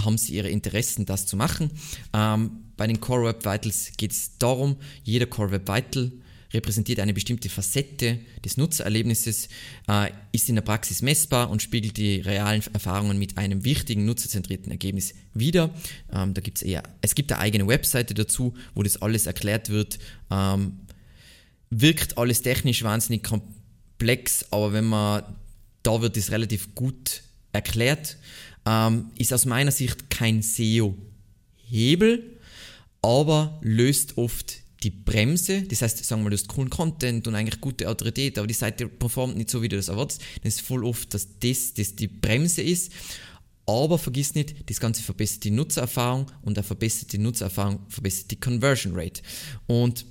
haben 0.00 0.18
sie 0.18 0.34
ihre 0.34 0.48
Interessen, 0.48 1.06
das 1.06 1.26
zu 1.26 1.36
machen. 1.36 1.70
Ähm, 2.12 2.50
bei 2.76 2.86
den 2.86 3.00
Core 3.00 3.26
Web 3.26 3.44
Vitals 3.44 3.92
geht 3.96 4.12
es 4.12 4.38
darum, 4.38 4.76
jeder 5.04 5.26
Core 5.26 5.50
Web 5.50 5.68
Vital 5.68 6.12
repräsentiert 6.52 7.00
eine 7.00 7.12
bestimmte 7.12 7.48
Facette 7.48 8.20
des 8.44 8.56
Nutzererlebnisses, 8.56 9.48
äh, 9.88 10.10
ist 10.32 10.48
in 10.48 10.54
der 10.54 10.62
Praxis 10.62 11.02
messbar 11.02 11.50
und 11.50 11.62
spiegelt 11.62 11.96
die 11.96 12.20
realen 12.20 12.62
Erfahrungen 12.72 13.18
mit 13.18 13.36
einem 13.38 13.64
wichtigen 13.64 14.04
nutzerzentrierten 14.04 14.70
Ergebnis 14.70 15.14
wider. 15.34 15.74
Ähm, 16.12 16.34
da 16.34 16.40
gibt's 16.40 16.62
eher, 16.62 16.82
es 17.02 17.14
gibt 17.14 17.32
eine 17.32 17.40
eigene 17.40 17.66
Webseite 17.66 18.14
dazu, 18.14 18.54
wo 18.74 18.82
das 18.82 19.00
alles 19.02 19.26
erklärt 19.26 19.68
wird. 19.68 19.98
Ähm, 20.30 20.80
wirkt 21.70 22.16
alles 22.16 22.42
technisch 22.42 22.82
wahnsinnig 22.82 23.24
komplex, 23.24 24.46
aber 24.50 24.72
wenn 24.72 24.86
man 24.86 25.22
da 25.82 26.02
wird 26.02 26.16
es 26.16 26.30
relativ 26.30 26.74
gut 26.74 27.22
erklärt. 27.52 28.16
Ähm, 28.66 29.10
ist 29.16 29.32
aus 29.32 29.46
meiner 29.46 29.70
Sicht 29.70 30.10
kein 30.10 30.42
SEO-Hebel, 30.42 32.38
aber 33.00 33.58
löst 33.62 34.18
oft 34.18 34.58
die 34.82 34.90
Bremse, 34.90 35.62
das 35.62 35.82
heißt, 35.82 36.04
sagen 36.04 36.20
wir 36.20 36.24
mal, 36.24 36.30
du 36.30 36.36
hast 36.36 36.48
coolen 36.48 36.70
Content 36.70 37.26
und 37.26 37.34
eigentlich 37.34 37.60
gute 37.60 37.88
Autorität, 37.88 38.38
aber 38.38 38.46
die 38.46 38.54
Seite 38.54 38.88
performt 38.88 39.36
nicht 39.36 39.50
so, 39.50 39.60
wie 39.60 39.68
du 39.68 39.76
das 39.76 39.88
erwartest, 39.88 40.22
dann 40.42 40.48
ist 40.48 40.60
voll 40.60 40.84
oft, 40.84 41.12
dass 41.14 41.38
das, 41.40 41.74
das 41.74 41.96
die 41.96 42.06
Bremse 42.06 42.62
ist. 42.62 42.92
Aber 43.66 43.98
vergiss 43.98 44.34
nicht, 44.34 44.70
das 44.70 44.80
Ganze 44.80 45.02
verbessert 45.02 45.44
die 45.44 45.50
Nutzererfahrung 45.50 46.26
und 46.42 46.56
eine 46.56 46.64
verbesserte 46.64 47.18
Nutzererfahrung 47.18 47.80
verbessert 47.88 48.30
die 48.30 48.40
Conversion 48.40 48.94
Rate. 48.94 49.20
Und 49.66 50.06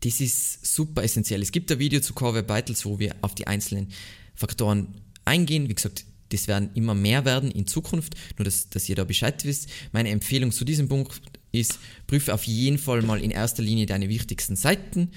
das 0.00 0.20
ist 0.20 0.64
super 0.64 1.02
essentiell. 1.02 1.42
Es 1.42 1.52
gibt 1.52 1.70
ein 1.70 1.78
Video 1.78 2.00
zu 2.00 2.14
Core 2.14 2.36
Web 2.36 2.48
Vitals, 2.48 2.86
wo 2.86 2.98
wir 2.98 3.14
auf 3.20 3.34
die 3.34 3.46
einzelnen 3.46 3.88
Faktoren 4.34 5.02
eingehen. 5.26 5.68
Wie 5.68 5.74
gesagt, 5.74 6.06
das 6.30 6.48
werden 6.48 6.70
immer 6.74 6.94
mehr 6.94 7.24
werden 7.24 7.50
in 7.50 7.66
Zukunft, 7.66 8.14
nur 8.38 8.44
dass, 8.44 8.70
dass 8.70 8.88
ihr 8.88 8.96
da 8.96 9.04
Bescheid 9.04 9.44
wisst. 9.44 9.68
Meine 9.92 10.08
Empfehlung 10.08 10.52
zu 10.52 10.64
diesem 10.64 10.88
Punkt 10.88 11.20
ist, 11.52 11.78
prüfe 12.06 12.34
auf 12.34 12.44
jeden 12.44 12.78
Fall 12.78 13.02
mal 13.02 13.22
in 13.22 13.30
erster 13.30 13.62
Linie 13.62 13.86
deine 13.86 14.08
wichtigsten 14.08 14.56
Seiten. 14.56 15.10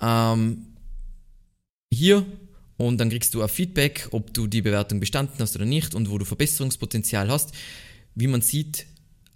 Ähm, 0.00 0.66
hier 1.92 2.26
und 2.76 2.98
dann 2.98 3.10
kriegst 3.10 3.34
du 3.34 3.42
ein 3.42 3.48
Feedback, 3.48 4.08
ob 4.10 4.34
du 4.34 4.46
die 4.46 4.62
Bewertung 4.62 5.00
bestanden 5.00 5.36
hast 5.38 5.56
oder 5.56 5.64
nicht 5.64 5.94
und 5.94 6.10
wo 6.10 6.18
du 6.18 6.24
Verbesserungspotenzial 6.24 7.30
hast. 7.30 7.52
Wie 8.14 8.26
man 8.26 8.40
sieht, 8.40 8.86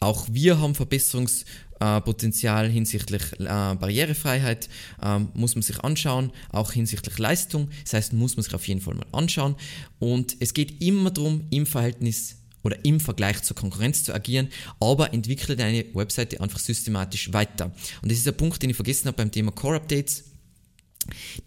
auch 0.01 0.27
wir 0.31 0.59
haben 0.61 0.75
Verbesserungspotenzial 0.75 2.69
hinsichtlich 2.69 3.23
äh, 3.41 3.45
Barrierefreiheit, 3.45 4.69
ähm, 5.03 5.29
muss 5.35 5.55
man 5.55 5.63
sich 5.63 5.81
anschauen, 5.81 6.33
auch 6.51 6.73
hinsichtlich 6.73 7.19
Leistung. 7.19 7.69
Das 7.85 7.95
heißt, 7.95 8.13
muss 8.13 8.37
man 8.37 8.45
sich 8.45 8.55
auf 8.55 8.67
jeden 8.69 8.81
Fall 8.81 8.95
mal 8.95 9.07
anschauen. 9.13 9.57
Und 9.99 10.37
es 10.41 10.55
geht 10.55 10.83
immer 10.83 11.11
darum, 11.11 11.47
im 11.51 11.67
Verhältnis 11.67 12.38
oder 12.69 12.85
im 12.85 13.01
Vergleich 13.01 13.43
zur 13.43 13.57
Konkurrenz 13.57 14.05
zu 14.05 14.15
agieren, 14.15 14.49
aber 14.79 15.15
entwickle 15.15 15.57
deine 15.57 15.87
Webseite 15.95 16.41
einfach 16.41 16.59
systematisch 16.59 17.33
weiter. 17.33 17.73
Und 18.03 18.13
das 18.13 18.19
ist 18.19 18.29
ein 18.29 18.37
Punkt, 18.37 18.63
den 18.63 18.69
ich 18.71 18.77
vergessen 18.77 19.07
habe 19.07 19.17
beim 19.17 19.33
Thema 19.33 19.53
Core 19.53 19.77
Updates. 19.77 20.25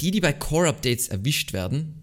Die, 0.02 0.10
die 0.10 0.20
bei 0.20 0.34
Core 0.34 0.70
Updates 0.70 1.10
erwischt 1.10 1.54
werden, 1.54 2.02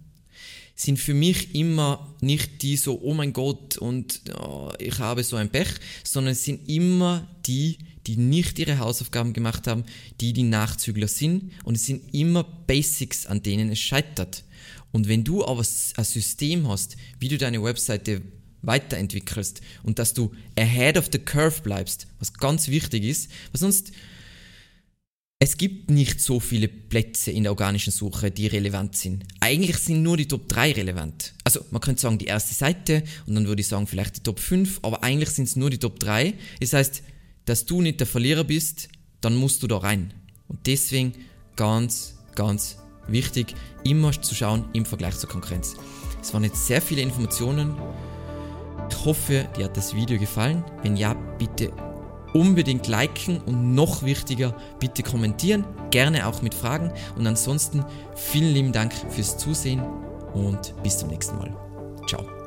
sind 0.76 1.00
für 1.00 1.14
mich 1.14 1.56
immer 1.56 2.14
nicht 2.20 2.62
die 2.62 2.76
so, 2.76 3.00
oh 3.02 3.12
mein 3.12 3.32
Gott, 3.32 3.76
und 3.76 4.22
oh, 4.38 4.70
ich 4.78 5.00
habe 5.00 5.24
so 5.24 5.34
ein 5.34 5.50
Pech, 5.50 5.70
sondern 6.04 6.32
es 6.32 6.44
sind 6.44 6.68
immer 6.68 7.26
die, 7.46 7.78
die 8.06 8.16
nicht 8.16 8.60
ihre 8.60 8.78
Hausaufgaben 8.78 9.32
gemacht 9.32 9.66
haben, 9.66 9.82
die 10.20 10.32
die 10.32 10.44
Nachzügler 10.44 11.08
sind 11.08 11.50
und 11.64 11.74
es 11.74 11.86
sind 11.86 12.14
immer 12.14 12.44
Basics, 12.44 13.26
an 13.26 13.42
denen 13.42 13.70
es 13.70 13.80
scheitert. 13.80 14.44
Und 14.92 15.08
wenn 15.08 15.24
du 15.24 15.44
aber 15.44 15.60
ein 15.96 16.04
System 16.04 16.68
hast, 16.68 16.96
wie 17.18 17.28
du 17.28 17.38
deine 17.38 17.62
Webseite 17.62 18.22
weiterentwickelst 18.62 19.60
und 19.82 19.98
dass 19.98 20.14
du 20.14 20.32
ahead 20.58 20.96
of 20.96 21.08
the 21.12 21.18
curve 21.18 21.62
bleibst, 21.62 22.06
was 22.18 22.34
ganz 22.34 22.68
wichtig 22.68 23.04
ist, 23.04 23.30
weil 23.52 23.60
sonst 23.60 23.92
es 25.40 25.56
gibt 25.56 25.88
nicht 25.88 26.20
so 26.20 26.40
viele 26.40 26.66
Plätze 26.66 27.30
in 27.30 27.44
der 27.44 27.52
organischen 27.52 27.92
Suche, 27.92 28.32
die 28.32 28.48
relevant 28.48 28.96
sind. 28.96 29.24
Eigentlich 29.38 29.76
sind 29.78 30.02
nur 30.02 30.16
die 30.16 30.26
Top 30.26 30.48
3 30.48 30.72
relevant. 30.72 31.32
Also 31.44 31.64
man 31.70 31.80
könnte 31.80 32.02
sagen 32.02 32.18
die 32.18 32.24
erste 32.24 32.54
Seite 32.54 33.04
und 33.26 33.36
dann 33.36 33.46
würde 33.46 33.60
ich 33.60 33.68
sagen 33.68 33.86
vielleicht 33.86 34.16
die 34.16 34.22
Top 34.24 34.40
5, 34.40 34.80
aber 34.82 35.04
eigentlich 35.04 35.30
sind 35.30 35.44
es 35.44 35.54
nur 35.54 35.70
die 35.70 35.78
Top 35.78 36.00
3. 36.00 36.34
Das 36.60 36.72
heißt, 36.72 37.02
dass 37.44 37.66
du 37.66 37.80
nicht 37.82 38.00
der 38.00 38.08
Verlierer 38.08 38.42
bist, 38.42 38.88
dann 39.20 39.36
musst 39.36 39.62
du 39.62 39.68
da 39.68 39.78
rein. 39.78 40.12
Und 40.48 40.66
deswegen 40.66 41.12
ganz, 41.54 42.16
ganz 42.34 42.78
wichtig, 43.06 43.54
immer 43.84 44.10
zu 44.20 44.34
schauen 44.34 44.64
im 44.72 44.84
Vergleich 44.84 45.16
zur 45.18 45.28
Konkurrenz. 45.28 45.76
Es 46.20 46.34
waren 46.34 46.42
jetzt 46.42 46.66
sehr 46.66 46.82
viele 46.82 47.02
Informationen. 47.02 47.76
Ich 48.90 49.04
hoffe, 49.04 49.46
dir 49.56 49.66
hat 49.66 49.76
das 49.76 49.94
Video 49.94 50.18
gefallen. 50.18 50.64
Wenn 50.82 50.96
ja, 50.96 51.14
bitte 51.38 51.72
unbedingt 52.34 52.86
liken 52.88 53.40
und 53.46 53.74
noch 53.74 54.02
wichtiger, 54.02 54.54
bitte 54.78 55.02
kommentieren, 55.02 55.64
gerne 55.90 56.26
auch 56.26 56.42
mit 56.42 56.54
Fragen. 56.54 56.92
Und 57.16 57.26
ansonsten 57.26 57.84
vielen 58.14 58.52
lieben 58.52 58.72
Dank 58.72 58.92
fürs 59.10 59.38
Zusehen 59.38 59.82
und 60.34 60.74
bis 60.82 60.98
zum 60.98 61.08
nächsten 61.08 61.38
Mal. 61.38 61.54
Ciao. 62.06 62.37